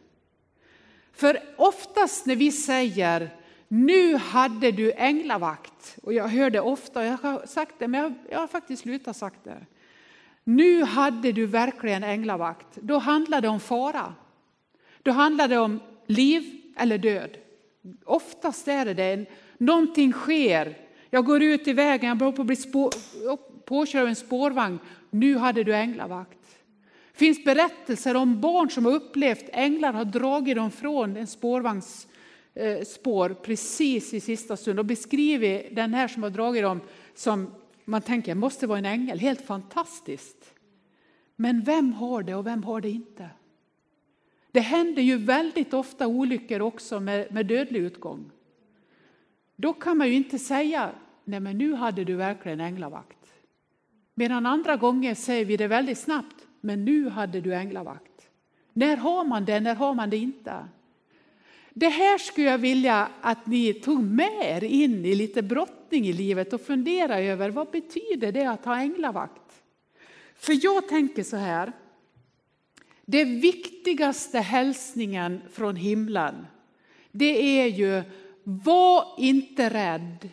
För 1.14 1.40
oftast 1.58 2.26
när 2.26 2.36
vi 2.36 2.52
säger 2.52 3.30
nu 3.68 4.16
hade 4.16 4.72
du 4.72 4.94
änglavakt, 4.94 5.98
och 6.04 6.14
jag 6.14 6.28
hör 6.28 6.50
det 6.50 6.60
ofta, 6.60 7.06
jag 7.06 7.18
har 7.18 7.46
sagt 7.46 7.76
det, 7.80 7.88
men 7.88 8.02
jag, 8.02 8.14
jag 8.30 8.40
har 8.40 8.48
faktiskt 8.48 8.82
slutat 8.82 9.18
sagt 9.18 9.44
det. 9.44 9.66
Nu 10.44 10.84
hade 10.84 11.32
du 11.32 11.46
verkligen 11.46 12.04
änglavakt. 12.04 12.68
Då 12.76 12.98
handlar 12.98 13.42
det 13.42 13.48
om 13.48 13.60
fara. 13.60 14.14
Då 15.08 15.14
handlar 15.14 15.48
det 15.48 15.58
om 15.58 15.80
liv 16.06 16.62
eller 16.78 16.98
död. 16.98 17.38
Oftast 18.06 18.68
är 18.68 18.86
det 18.86 18.94
det. 18.94 19.26
Någonting 19.58 20.14
sker. 20.14 20.78
Jag 21.10 21.26
går 21.26 21.44
ut 21.44 21.68
i 21.68 21.74
vägen, 21.74 22.10
jag 22.10 22.18
börjar 22.18 22.32
på 22.32 22.42
att 22.42 22.48
bli 22.48 22.56
spår, 22.56 22.92
påkörd 23.66 24.02
av 24.02 24.08
en 24.08 24.16
spårvagn. 24.16 24.80
Nu 25.10 25.38
hade 25.38 25.64
du 25.64 25.76
änglavakt. 25.76 26.40
Det 27.12 27.18
finns 27.18 27.44
berättelser 27.44 28.16
om 28.16 28.42
barn 28.42 28.70
som 28.70 28.86
har 28.86 28.92
upplevt 28.92 29.50
änglar 29.54 29.94
har 29.94 30.06
dragit 30.06 30.56
dem 30.56 30.72
från 30.72 31.18
en 31.18 31.28
spårvagnsspår 31.28 32.12
eh, 32.54 32.82
spår 32.84 33.30
precis 33.44 34.14
i 34.14 34.20
sista 34.20 34.58
stund 34.58 34.80
och 34.80 34.86
beskriver 34.86 35.68
den 35.72 35.94
här 35.94 36.08
som 36.08 36.24
har 36.24 36.30
dragit 36.30 36.64
dem 36.64 36.82
som 37.16 37.54
man 37.86 38.02
tänker 38.02 38.36
måste 38.36 38.68
vara 38.68 38.80
en 38.80 38.86
ängel. 38.86 39.20
Helt 39.20 39.42
fantastiskt. 39.42 40.54
Men 41.36 41.62
vem 41.62 41.94
har 41.94 42.24
det 42.24 42.36
och 42.36 42.48
vem 42.48 42.64
har 42.64 42.82
det 42.82 42.90
inte? 42.90 43.30
Det 44.52 44.60
händer 44.60 45.02
ju 45.02 45.18
väldigt 45.18 45.74
ofta 45.74 46.08
olyckor 46.08 46.62
också 46.62 47.00
med, 47.00 47.34
med 47.34 47.46
dödlig 47.46 47.80
utgång. 47.80 48.32
Då 49.56 49.74
kan 49.74 49.98
man 49.98 50.08
ju 50.08 50.14
inte 50.14 50.40
säga, 50.40 50.92
nej 51.24 51.40
men 51.40 51.58
nu 51.58 51.74
hade 51.74 52.04
du 52.04 52.16
verkligen 52.16 52.60
änglavakt. 52.60 53.34
Medan 54.16 54.46
andra 54.46 54.76
gånger 54.76 55.16
säger 55.16 55.46
vi 55.46 55.58
det 55.58 55.68
väldigt 55.68 55.98
snabbt, 55.98 56.36
men 56.62 56.86
nu 56.86 57.10
hade 57.10 57.42
du 57.42 57.56
änglavakt. 57.56 58.30
När 58.74 58.98
har 58.98 59.24
man 59.24 59.46
det, 59.46 59.60
när 59.60 59.76
har 59.76 59.94
man 59.94 60.10
det 60.10 60.18
inte? 60.18 60.54
Det 61.80 61.90
här 61.90 62.18
skulle 62.18 62.50
jag 62.50 62.58
vilja 62.58 63.10
att 63.22 63.48
ni 63.48 63.74
tog 63.74 64.04
med 64.04 64.42
er 64.42 64.64
in 64.64 65.06
i 65.06 65.16
lite 65.16 65.42
brottning 65.42 66.06
i 66.08 66.14
livet 66.14 66.54
och 66.54 66.62
fundera 66.62 67.20
över 67.20 67.50
vad 67.50 67.72
betyder 67.72 68.32
det 68.32 68.46
att 68.46 68.66
ha 68.66 68.78
änglavakt? 68.80 69.62
För 70.36 70.66
jag 70.66 70.88
tänker 70.88 71.24
så 71.24 71.38
här, 71.38 71.72
det 73.10 73.24
viktigaste 73.24 74.40
hälsningen 74.40 75.42
från 75.52 75.76
himlen, 75.76 76.48
det 77.12 77.62
är 77.62 77.68
ju 77.68 78.04
var 78.44 79.06
inte 79.18 79.70
rädd. 79.70 80.30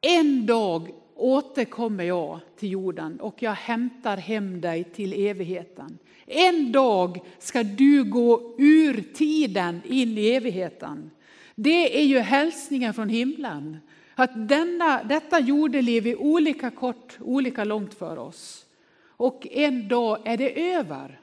En 0.00 0.46
dag 0.46 0.90
återkommer 1.14 2.04
jag 2.04 2.40
till 2.56 2.70
jorden 2.70 3.20
och 3.20 3.42
jag 3.42 3.52
hämtar 3.52 4.16
hem 4.16 4.60
dig 4.60 4.84
till 4.84 5.12
evigheten. 5.12 5.98
En 6.26 6.72
dag 6.72 7.20
ska 7.38 7.62
du 7.62 8.04
gå 8.04 8.54
ur 8.58 9.04
tiden 9.14 9.80
in 9.84 10.18
i 10.18 10.28
evigheten. 10.28 11.10
Det 11.54 12.00
är 12.00 12.04
ju 12.04 12.18
hälsningen 12.18 12.94
från 12.94 13.08
himlen. 13.08 13.76
Att 14.14 14.48
denna, 14.48 15.04
detta 15.04 15.40
jordeliv 15.40 16.06
är 16.06 16.20
olika 16.20 16.70
kort, 16.70 17.18
olika 17.20 17.64
långt 17.64 17.94
för 17.94 18.18
oss. 18.18 18.66
Och 19.06 19.46
en 19.50 19.88
dag 19.88 20.18
är 20.24 20.36
det 20.36 20.72
över. 20.72 21.20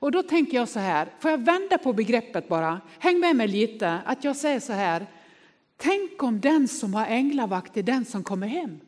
Och 0.00 0.12
då 0.12 0.22
tänker 0.22 0.56
jag 0.56 0.68
så 0.68 0.78
här, 0.78 1.08
får 1.18 1.30
jag 1.30 1.38
vända 1.38 1.78
på 1.78 1.92
begreppet 1.92 2.48
bara? 2.48 2.80
Häng 2.98 3.20
med 3.20 3.36
mig 3.36 3.48
lite, 3.48 4.00
att 4.04 4.24
jag 4.24 4.36
säger 4.36 4.60
så 4.60 4.72
här. 4.72 5.06
Tänk 5.76 6.22
om 6.22 6.40
den 6.40 6.68
som 6.68 6.94
har 6.94 7.06
änglavakt 7.06 7.76
är 7.76 7.82
den 7.82 8.04
som 8.04 8.22
kommer 8.22 8.46
hem. 8.46 8.80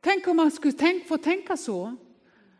Tänk 0.00 0.28
om 0.28 0.36
man 0.36 0.50
skulle 0.50 0.72
tänk, 0.72 1.08
få 1.08 1.16
tänka 1.18 1.56
så. 1.56 1.96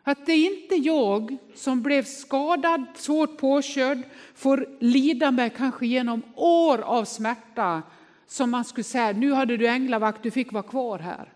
Att 0.03 0.27
det 0.27 0.33
är 0.33 0.61
inte 0.61 0.75
jag 0.75 1.37
som 1.55 1.83
blev 1.83 2.03
skadad, 2.05 2.85
svårt 2.95 3.39
påkörd, 3.39 3.99
får 4.35 4.69
lida 4.81 5.31
med 5.31 5.57
kanske 5.57 5.87
genom 5.87 6.23
år 6.35 6.79
av 6.79 7.05
smärta 7.05 7.83
som 8.27 8.51
man 8.51 8.65
skulle 8.65 8.85
säga, 8.85 9.13
nu 9.13 9.33
hade 9.33 9.57
du 9.57 9.69
änglavakt, 9.69 10.23
du 10.23 10.31
fick 10.31 10.53
vara 10.53 10.63
kvar 10.63 10.99
här 10.99 11.34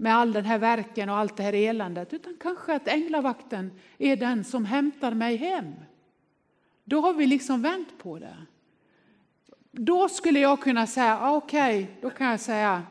med 0.00 0.16
all 0.16 0.32
den 0.32 0.44
här 0.44 0.58
verken 0.58 1.08
och 1.08 1.16
allt 1.16 1.36
det 1.36 1.42
här 1.42 1.52
eländet, 1.52 2.12
utan 2.12 2.36
kanske 2.40 2.74
att 2.74 2.88
änglavakten 2.88 3.72
är 3.98 4.16
den 4.16 4.44
som 4.44 4.64
hämtar 4.64 5.14
mig 5.14 5.36
hem. 5.36 5.74
Då 6.84 7.00
har 7.00 7.12
vi 7.12 7.26
liksom 7.26 7.62
vänt 7.62 7.98
på 7.98 8.18
det. 8.18 8.36
Då 9.70 10.08
skulle 10.08 10.40
jag 10.40 10.60
kunna 10.60 10.86
säga, 10.86 11.18
ah, 11.20 11.36
okej, 11.36 11.82
okay, 11.82 11.94
då 12.00 12.10
kan 12.10 12.26
jag 12.26 12.40
säga, 12.40 12.82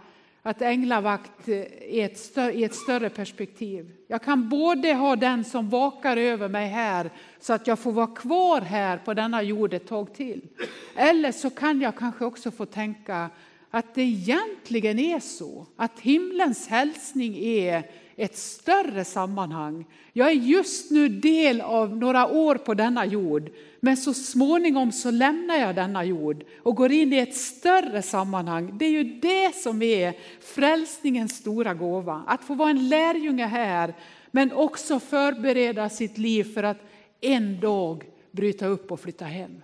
att 0.42 0.62
änglavakt 0.62 1.48
är 1.48 2.06
ett 2.06 2.18
större, 2.18 2.54
i 2.54 2.64
ett 2.64 2.76
större 2.76 3.10
perspektiv. 3.10 3.92
Jag 4.08 4.24
kan 4.24 4.50
både 4.50 4.94
ha 4.94 5.16
den 5.16 5.44
som 5.44 5.70
vakar 5.70 6.18
över 6.18 6.50
mig 6.50 6.68
här 6.68 7.10
så 7.40 7.54
att 7.54 7.68
jag 7.68 7.80
får 7.80 7.92
vara 7.92 8.08
kvar 8.08 8.62
här 8.62 8.98
på 8.98 9.14
denna 9.14 9.42
jord 9.42 9.74
ett 9.74 9.88
tag 9.88 10.14
till. 10.14 10.48
Eller 10.96 11.32
så 11.32 11.50
kan 11.50 11.82
jag 11.82 11.96
kanske 11.96 12.26
också 12.26 12.52
få 12.52 12.66
tänka 12.66 13.30
att 13.72 13.96
det 13.96 14.02
egentligen 14.02 15.00
är 15.00 15.20
så 15.20 15.66
att 15.76 16.00
himlens 16.00 16.68
hälsning 16.68 17.38
är 17.38 17.84
ett 18.16 18.38
större 18.38 19.06
sammanhang. 19.06 19.86
Jag 20.14 20.28
är 20.28 20.34
just 20.34 20.92
nu 20.92 21.10
del 21.10 21.62
av 21.62 21.98
några 21.98 22.28
år 22.28 22.56
på 22.56 22.74
denna 22.74 23.06
jord, 23.06 23.50
men 23.80 23.98
så 23.98 24.14
småningom 24.14 24.92
så 24.92 25.12
lämnar 25.12 25.56
jag 25.56 25.76
denna 25.76 26.04
jord 26.04 26.44
och 26.64 26.76
går 26.76 26.92
in 26.92 27.14
i 27.14 27.18
ett 27.18 27.36
större 27.36 28.02
sammanhang. 28.02 28.78
Det 28.78 28.86
är 28.86 28.90
ju 28.90 29.04
det 29.04 29.56
som 29.56 29.82
är 29.82 30.14
frälsningens 30.42 31.38
stora 31.38 31.74
gåva, 31.74 32.24
att 32.28 32.44
få 32.44 32.54
vara 32.54 32.70
en 32.70 32.90
lärjunge 32.90 33.46
här, 33.46 33.94
men 34.32 34.52
också 34.52 35.00
förbereda 35.00 35.90
sitt 35.90 36.18
liv 36.18 36.44
för 36.54 36.64
att 36.64 36.80
en 37.22 37.60
dag 37.60 38.06
bryta 38.32 38.66
upp 38.66 38.92
och 38.92 39.00
flytta 39.00 39.26
hem. 39.26 39.62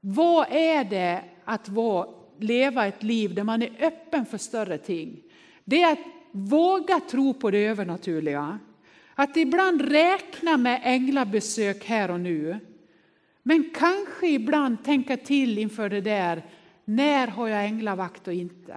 Vad 0.00 0.46
är 0.50 0.84
det 0.84 1.24
att 1.44 1.68
vara, 1.68 2.08
leva 2.42 2.86
ett 2.86 3.02
liv 3.02 3.34
där 3.34 3.44
man 3.44 3.62
är 3.62 3.70
öppen 3.80 4.26
för 4.26 4.38
större 4.38 4.78
ting? 4.78 5.22
Det 5.64 5.82
är 5.82 5.92
att 5.92 5.98
våga 6.30 7.00
tro 7.00 7.34
på 7.34 7.50
det 7.50 7.66
övernaturliga. 7.66 8.58
Att 9.14 9.36
ibland 9.36 9.80
räkna 9.80 10.56
med 10.56 10.80
änglabesök 10.84 11.84
här 11.84 12.10
och 12.10 12.20
nu. 12.20 12.58
Men 13.42 13.70
kanske 13.74 14.28
ibland 14.28 14.84
tänka 14.84 15.16
till 15.16 15.58
inför 15.58 15.88
det 15.88 16.00
där, 16.00 16.42
när 16.84 17.26
har 17.26 17.48
jag 17.48 17.64
änglavakt 17.64 18.28
och 18.28 18.34
inte? 18.34 18.76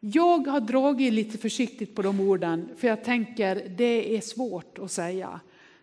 Jag 0.00 0.46
har 0.46 0.60
dragit 0.60 1.12
lite 1.12 1.38
försiktigt 1.38 1.94
på 1.94 2.02
de 2.02 2.20
orden, 2.20 2.68
för 2.76 2.88
jag 2.88 3.04
tänker 3.04 3.68
det 3.76 4.16
är 4.16 4.20
svårt 4.20 4.78
att 4.78 4.92
säga. 4.92 5.40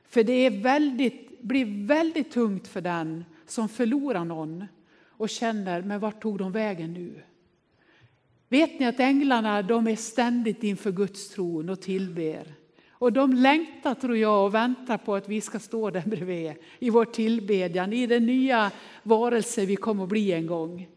För 0.10 0.24
det 0.24 0.34
är 0.34 0.52
väldigt 0.52 1.28
blir 1.42 1.88
väldigt 1.88 2.32
tungt 2.32 2.68
för 2.68 2.82
den 2.82 3.26
som 3.46 3.70
förlorar 3.70 4.26
någon 4.26 4.66
och 5.17 5.30
känner, 5.30 5.82
men 5.82 5.99
vart 5.99 6.21
tog 6.21 6.38
de 6.38 6.51
vägen 6.51 6.93
nu? 6.93 7.21
Vet 8.49 8.80
ni 8.80 8.86
att 8.86 8.99
änglarna 8.99 9.62
de 9.62 9.88
är 9.88 9.95
ständigt 9.95 10.63
inför 10.63 10.91
Guds 10.91 11.30
tron 11.30 11.69
och 11.69 11.82
tillber. 11.82 12.53
Och 12.99 13.13
de 13.13 13.34
längtar 13.34 13.93
tror 13.93 14.17
jag 14.17 14.45
och 14.45 14.53
väntar 14.53 14.97
på 14.97 15.15
att 15.15 15.30
vi 15.30 15.41
ska 15.41 15.60
stå 15.60 15.89
där 15.89 16.03
bredvid 16.06 16.53
i 16.80 16.89
vår 16.89 17.06
tillbedjan, 17.06 17.93
i 17.93 18.08
den 18.08 18.25
nya 18.25 18.71
varelse 19.03 19.65
vi 19.65 19.75
kommer 19.75 20.03
att 20.03 20.10
bli 20.10 20.32
en 20.32 20.47
gång. 20.47 20.88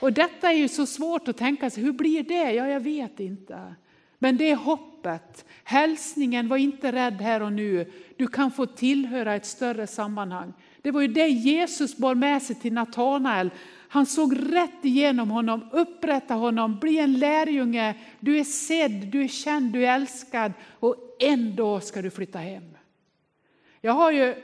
Och 0.00 0.12
detta 0.12 0.52
är 0.52 0.56
ju 0.56 0.68
så 0.68 0.86
svårt 0.86 1.28
att 1.28 1.36
tänka 1.36 1.70
sig, 1.70 1.82
hur 1.82 1.92
blir 1.92 2.22
det? 2.22 2.52
Ja, 2.52 2.68
jag 2.68 2.80
vet 2.80 3.20
inte. 3.20 3.74
Men 4.18 4.36
det 4.36 4.50
är 4.50 4.56
hoppet. 4.56 5.44
Hälsningen, 5.64 6.48
var 6.48 6.56
inte 6.56 6.92
rädd 6.92 7.20
här 7.20 7.42
och 7.42 7.52
nu. 7.52 7.92
Du 8.16 8.26
kan 8.26 8.50
få 8.50 8.66
tillhöra 8.66 9.34
ett 9.34 9.46
större 9.46 9.86
sammanhang. 9.86 10.52
Det 10.84 10.90
var 10.90 11.00
ju 11.00 11.08
det 11.08 11.28
Jesus 11.28 11.96
bar 11.96 12.14
med 12.14 12.42
sig 12.42 12.56
till 12.56 12.72
Natanael. 12.72 13.50
Han 13.88 14.06
såg 14.06 14.36
rätt 14.52 14.84
igenom 14.84 15.30
honom, 15.30 15.68
upprätta 15.72 16.34
honom, 16.34 16.78
bli 16.78 16.98
en 16.98 17.18
lärjunge. 17.18 17.94
Du 18.20 18.38
är 18.38 18.44
sedd, 18.44 19.06
du 19.06 19.24
är 19.24 19.28
känd, 19.28 19.72
du 19.72 19.86
är 19.86 19.94
älskad 19.94 20.52
och 20.80 20.96
en 21.18 21.56
dag 21.56 21.82
ska 21.82 22.02
du 22.02 22.10
flytta 22.10 22.38
hem. 22.38 22.76
Jag 23.80 23.92
har 23.92 24.12
ju 24.12 24.34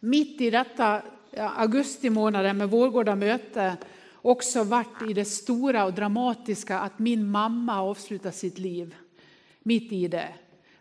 mitt 0.00 0.40
i 0.40 0.50
detta 0.50 1.02
augusti 1.36 2.10
månaden 2.10 2.58
med 2.58 2.70
Vårgårda 2.70 3.14
möte 3.14 3.76
också 4.14 4.64
varit 4.64 5.10
i 5.10 5.12
det 5.12 5.24
stora 5.24 5.84
och 5.84 5.92
dramatiska 5.92 6.78
att 6.78 6.98
min 6.98 7.30
mamma 7.30 7.82
avslutar 7.82 8.30
sitt 8.30 8.58
liv 8.58 8.94
mitt 9.62 9.92
i 9.92 10.08
det. 10.08 10.28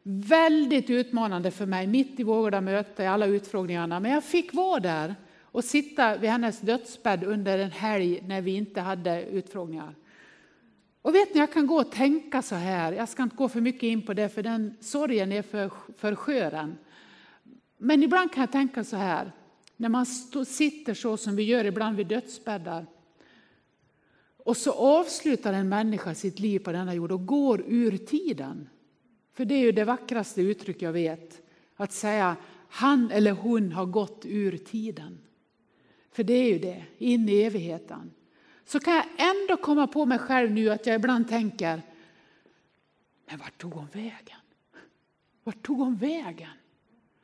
Väldigt 0.10 0.90
utmanande 0.90 1.52
för 1.52 1.66
mig, 1.66 1.88
mitt 1.88 2.20
i 2.20 2.24
Vårgårda 2.24 2.62
möte, 2.62 3.04
i 3.04 3.08
alla 3.08 3.26
utfrågningarna. 3.26 4.00
Men 4.00 4.12
jag 4.12 4.24
fick 4.24 4.54
vara 4.54 4.80
där 4.80 5.16
och 5.42 5.64
sitta 5.64 6.18
vid 6.18 6.30
hennes 6.30 6.62
dödsbädd 6.62 7.24
under 7.24 7.60
en 7.60 7.72
helg 7.72 8.24
när 8.28 8.42
vi 8.42 8.56
inte 8.56 8.82
hade 8.82 9.24
utfrågningar. 9.24 9.96
Och 11.02 11.16
vet 11.16 11.34
ni, 11.34 11.40
jag 11.40 11.54
kan 11.54 11.68
gå 11.68 11.76
och 11.76 11.92
tänka 11.92 12.42
så 12.42 12.56
här, 12.56 12.94
jag 12.94 13.10
ska 13.10 13.24
inte 13.24 13.36
gå 13.36 13.50
för 13.50 13.62
mycket 13.62 13.84
in 13.84 14.02
på 14.02 14.14
det 14.14 14.30
för 14.30 14.44
den 14.44 14.78
sorgen 14.80 15.32
är 15.32 15.42
för, 15.42 15.72
för 15.98 16.16
skören. 16.16 16.78
Men 17.78 18.04
ibland 18.04 18.34
kan 18.34 18.42
jag 18.42 18.52
tänka 18.52 18.84
så 18.84 18.96
här, 18.96 19.32
när 19.78 19.90
man 19.90 20.06
sitter 20.46 20.94
så 20.94 21.18
som 21.18 21.36
vi 21.36 21.44
gör 21.44 21.66
ibland 21.66 21.98
vid 21.98 22.08
dödsbäddar. 22.08 22.86
Och 24.38 24.58
så 24.58 24.72
avslutar 24.72 25.54
en 25.54 25.70
människa 25.70 26.16
sitt 26.16 26.40
liv 26.40 26.60
på 26.60 26.72
denna 26.72 26.94
jord 26.94 27.12
och 27.12 27.26
går 27.26 27.64
ur 27.68 27.98
tiden. 27.98 28.70
För 29.38 29.46
det 29.46 29.56
är 29.56 29.60
ju 29.60 29.72
det 29.72 29.84
vackraste 29.84 30.42
uttryck 30.42 30.82
jag 30.82 30.94
vet. 30.94 31.42
Att 31.76 31.92
säga 31.92 32.36
han 32.70 33.12
eller 33.12 33.32
hon 33.32 33.72
har 33.72 33.86
gått 33.86 34.26
ur 34.26 34.58
tiden. 34.58 35.20
För 36.12 36.24
det 36.24 36.34
är 36.34 36.54
ju 36.54 36.60
det, 36.60 36.84
in 36.98 37.30
i 37.30 37.42
evigheten. 37.42 38.12
Så 38.66 38.80
kan 38.80 38.96
jag 38.96 39.06
ändå 39.18 39.58
komma 39.58 39.88
på 39.88 40.06
mig 40.06 40.20
själv 40.20 40.52
nu 40.52 40.70
att 40.70 40.86
jag 40.86 40.96
ibland 40.96 41.30
tänker, 41.30 41.82
men 43.30 43.40
vart 43.40 43.58
tog 43.58 43.74
hon 43.74 43.88
vägen? 43.94 44.40
Vart 45.44 45.62
tog 45.62 45.78
hon 45.78 45.96
vägen? 45.96 46.50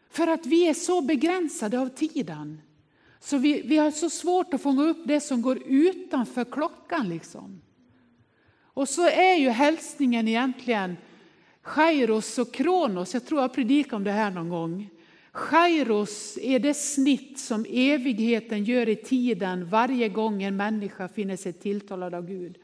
För 0.09 0.27
att 0.27 0.45
vi 0.45 0.69
är 0.69 0.73
så 0.73 1.01
begränsade 1.01 1.79
av 1.79 1.87
tiden. 1.87 2.61
Så 3.19 3.37
vi, 3.37 3.61
vi 3.61 3.77
har 3.77 3.91
så 3.91 4.09
svårt 4.09 4.53
att 4.53 4.61
fånga 4.61 4.83
upp 4.83 5.01
det 5.05 5.19
som 5.19 5.41
går 5.41 5.63
utanför 5.65 6.45
klockan. 6.45 7.09
Liksom. 7.09 7.61
Och 8.55 8.89
så 8.89 9.09
är 9.09 9.35
ju 9.35 9.49
hälsningen 9.49 10.27
egentligen 10.27 10.97
Kairos 11.63 12.39
och 12.39 12.53
Kronos. 12.53 13.13
Jag 13.13 13.25
tror 13.25 13.41
jag 13.41 13.53
predikade 13.53 13.95
om 13.95 14.03
det 14.03 14.11
här 14.11 14.31
någon 14.31 14.49
gång. 14.49 14.89
Kairos 15.33 16.37
är 16.41 16.59
det 16.59 16.73
snitt 16.73 17.39
som 17.39 17.65
evigheten 17.69 18.63
gör 18.63 18.89
i 18.89 18.95
tiden 18.95 19.69
varje 19.69 20.09
gång 20.09 20.43
en 20.43 20.55
människa 20.55 21.07
finner 21.07 21.37
sig 21.37 21.53
tilltalad 21.53 22.15
av 22.15 22.27
Gud. 22.27 22.57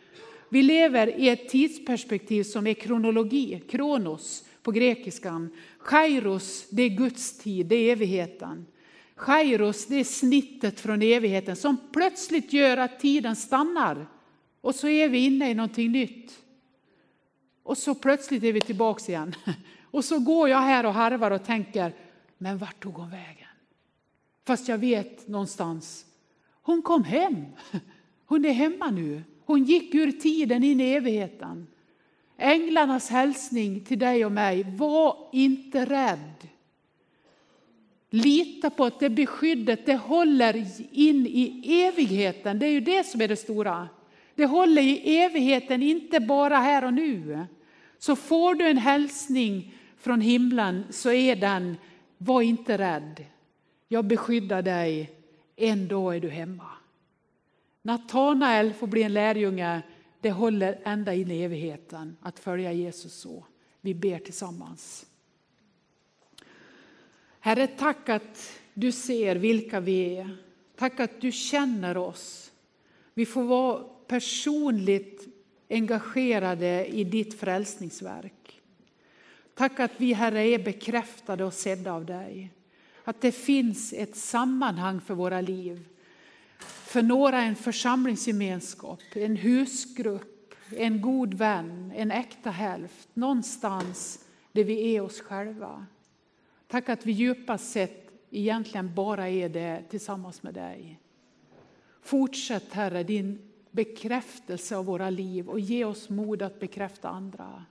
Vi 0.49 0.63
lever 0.63 1.19
i 1.19 1.29
ett 1.29 1.49
tidsperspektiv 1.49 2.43
som 2.43 2.67
är 2.67 2.73
kronologi, 2.73 3.63
kronos 3.69 4.43
på 4.63 4.71
grekiskan. 4.71 5.49
Kairos, 5.85 6.69
det 6.69 6.83
är 6.83 6.89
Guds 6.89 7.37
tid, 7.37 7.65
det 7.65 7.75
är 7.75 7.91
evigheten. 7.91 8.65
Kairos, 9.17 9.85
det 9.85 9.95
är 9.95 10.03
snittet 10.03 10.79
från 10.79 11.01
evigheten 11.01 11.55
som 11.55 11.77
plötsligt 11.93 12.53
gör 12.53 12.77
att 12.77 12.99
tiden 12.99 13.35
stannar. 13.35 14.07
Och 14.61 14.75
så 14.75 14.87
är 14.87 15.09
vi 15.09 15.25
inne 15.25 15.51
i 15.51 15.53
någonting 15.53 15.91
nytt. 15.91 16.31
Och 17.69 17.77
så 17.77 17.95
plötsligt 17.95 18.43
är 18.43 18.53
vi 18.53 18.61
tillbaks 18.61 19.09
igen. 19.09 19.35
Och 19.91 20.05
så 20.05 20.19
går 20.19 20.49
jag 20.49 20.61
här 20.61 20.85
och 20.85 20.93
harvar 20.93 21.31
och 21.31 21.45
tänker, 21.45 21.93
men 22.37 22.57
vart 22.57 22.83
tog 22.83 22.93
hon 22.93 23.09
vägen? 23.09 23.47
Fast 24.47 24.67
jag 24.67 24.77
vet 24.77 25.27
någonstans, 25.27 26.05
hon 26.61 26.81
kom 26.81 27.03
hem. 27.03 27.45
Hon 28.25 28.45
är 28.45 28.51
hemma 28.51 28.89
nu. 28.89 29.23
Hon 29.45 29.63
gick 29.63 29.95
ur 29.95 30.11
tiden 30.11 30.63
in 30.63 30.81
i 30.81 30.83
evigheten. 30.83 31.67
Änglarnas 32.37 33.09
hälsning 33.09 33.79
till 33.79 33.99
dig 33.99 34.25
och 34.25 34.31
mig, 34.31 34.75
var 34.77 35.29
inte 35.31 35.85
rädd. 35.85 36.47
Lita 38.09 38.69
på 38.69 38.85
att 38.85 38.99
det 38.99 39.09
beskyddet, 39.09 39.85
det 39.85 39.95
håller 39.95 40.65
in 40.91 41.27
i 41.27 41.61
evigheten. 41.83 42.59
Det 42.59 42.65
är 42.65 42.71
ju 42.71 42.81
det 42.81 43.03
som 43.03 43.21
är 43.21 43.27
det 43.27 43.35
stora. 43.35 43.89
Det 44.35 44.45
håller 44.45 44.81
i 44.81 45.17
evigheten, 45.17 45.83
inte 45.83 46.19
bara 46.19 46.57
här 46.57 46.85
och 46.85 46.93
nu. 46.93 47.47
Så 47.99 48.15
får 48.15 48.55
du 48.55 48.67
en 48.67 48.77
hälsning 48.77 49.73
från 49.97 50.21
himlen 50.21 50.85
så 50.89 51.11
är 51.11 51.35
den, 51.35 51.77
var 52.17 52.41
inte 52.41 52.77
rädd. 52.77 53.25
Jag 53.87 54.05
beskyddar 54.05 54.61
dig, 54.61 55.11
en 55.55 55.87
dag 55.87 56.15
är 56.15 56.19
du 56.19 56.29
hemma. 56.29 56.67
Natanael 57.81 58.73
får 58.73 58.87
bli 58.87 59.03
en 59.03 59.13
lärjunge, 59.13 59.81
det 60.21 60.31
håller 60.31 60.79
ända 60.83 61.13
in 61.13 61.31
i 61.31 61.41
evigheten 61.41 62.17
att 62.21 62.39
följa 62.39 62.73
Jesus 62.73 63.13
så. 63.13 63.45
Vi 63.81 63.93
ber 63.93 64.19
tillsammans. 64.19 65.05
Herre, 67.39 67.67
tack 67.67 68.09
att 68.09 68.59
du 68.73 68.91
ser 68.91 69.35
vilka 69.35 69.79
vi 69.79 70.17
är. 70.17 70.37
Tack 70.75 70.99
att 70.99 71.21
du 71.21 71.31
känner 71.31 71.97
oss. 71.97 72.51
Vi 73.13 73.25
får 73.25 73.43
vara 73.43 73.83
personligt 74.07 75.28
engagerade 75.69 76.85
i 76.85 77.03
ditt 77.03 77.39
frälsningsverk. 77.39 78.61
Tack 79.55 79.79
att 79.79 79.91
vi, 79.97 80.13
Herre, 80.13 80.47
är 80.47 80.63
bekräftade 80.63 81.43
och 81.43 81.53
sedda 81.53 81.93
av 81.93 82.05
dig. 82.05 82.51
Att 83.03 83.21
det 83.21 83.31
finns 83.31 83.93
ett 83.93 84.15
sammanhang 84.15 85.01
för 85.01 85.13
våra 85.13 85.41
liv. 85.41 85.85
För 86.59 87.01
några 87.01 87.41
en 87.41 87.55
församlingsgemenskap, 87.55 88.99
en 89.13 89.35
husgrupp, 89.35 90.53
en 90.77 91.01
god 91.01 91.33
vän, 91.33 91.93
en 91.95 92.11
äkta 92.11 92.49
hälft. 92.49 93.09
Någonstans 93.13 94.25
där 94.51 94.63
vi 94.63 94.95
är 94.95 95.01
oss 95.01 95.21
själva. 95.21 95.85
Tack 96.67 96.89
att 96.89 97.05
vi 97.05 97.11
djupast 97.11 97.71
sett 97.71 98.11
egentligen 98.31 98.95
bara 98.95 99.29
är 99.29 99.49
det 99.49 99.83
tillsammans 99.89 100.43
med 100.43 100.53
dig. 100.53 100.99
Fortsätt 102.01 102.73
Herre 102.73 103.03
din 103.03 103.48
bekräftelse 103.71 104.77
av 104.77 104.85
våra 104.85 105.09
liv 105.09 105.49
och 105.49 105.59
ge 105.59 105.85
oss 105.85 106.09
mod 106.09 106.41
att 106.41 106.59
bekräfta 106.59 107.09
andra. 107.09 107.65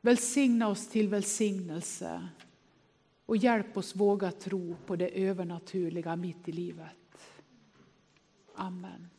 Välsigna 0.00 0.68
oss 0.68 0.88
till 0.88 1.08
välsignelse 1.08 2.28
och 3.26 3.36
hjälp 3.36 3.76
oss 3.76 3.96
våga 3.96 4.32
tro 4.32 4.76
på 4.86 4.96
det 4.96 5.08
övernaturliga 5.08 6.16
mitt 6.16 6.48
i 6.48 6.52
livet. 6.52 6.96
Amen. 8.54 9.09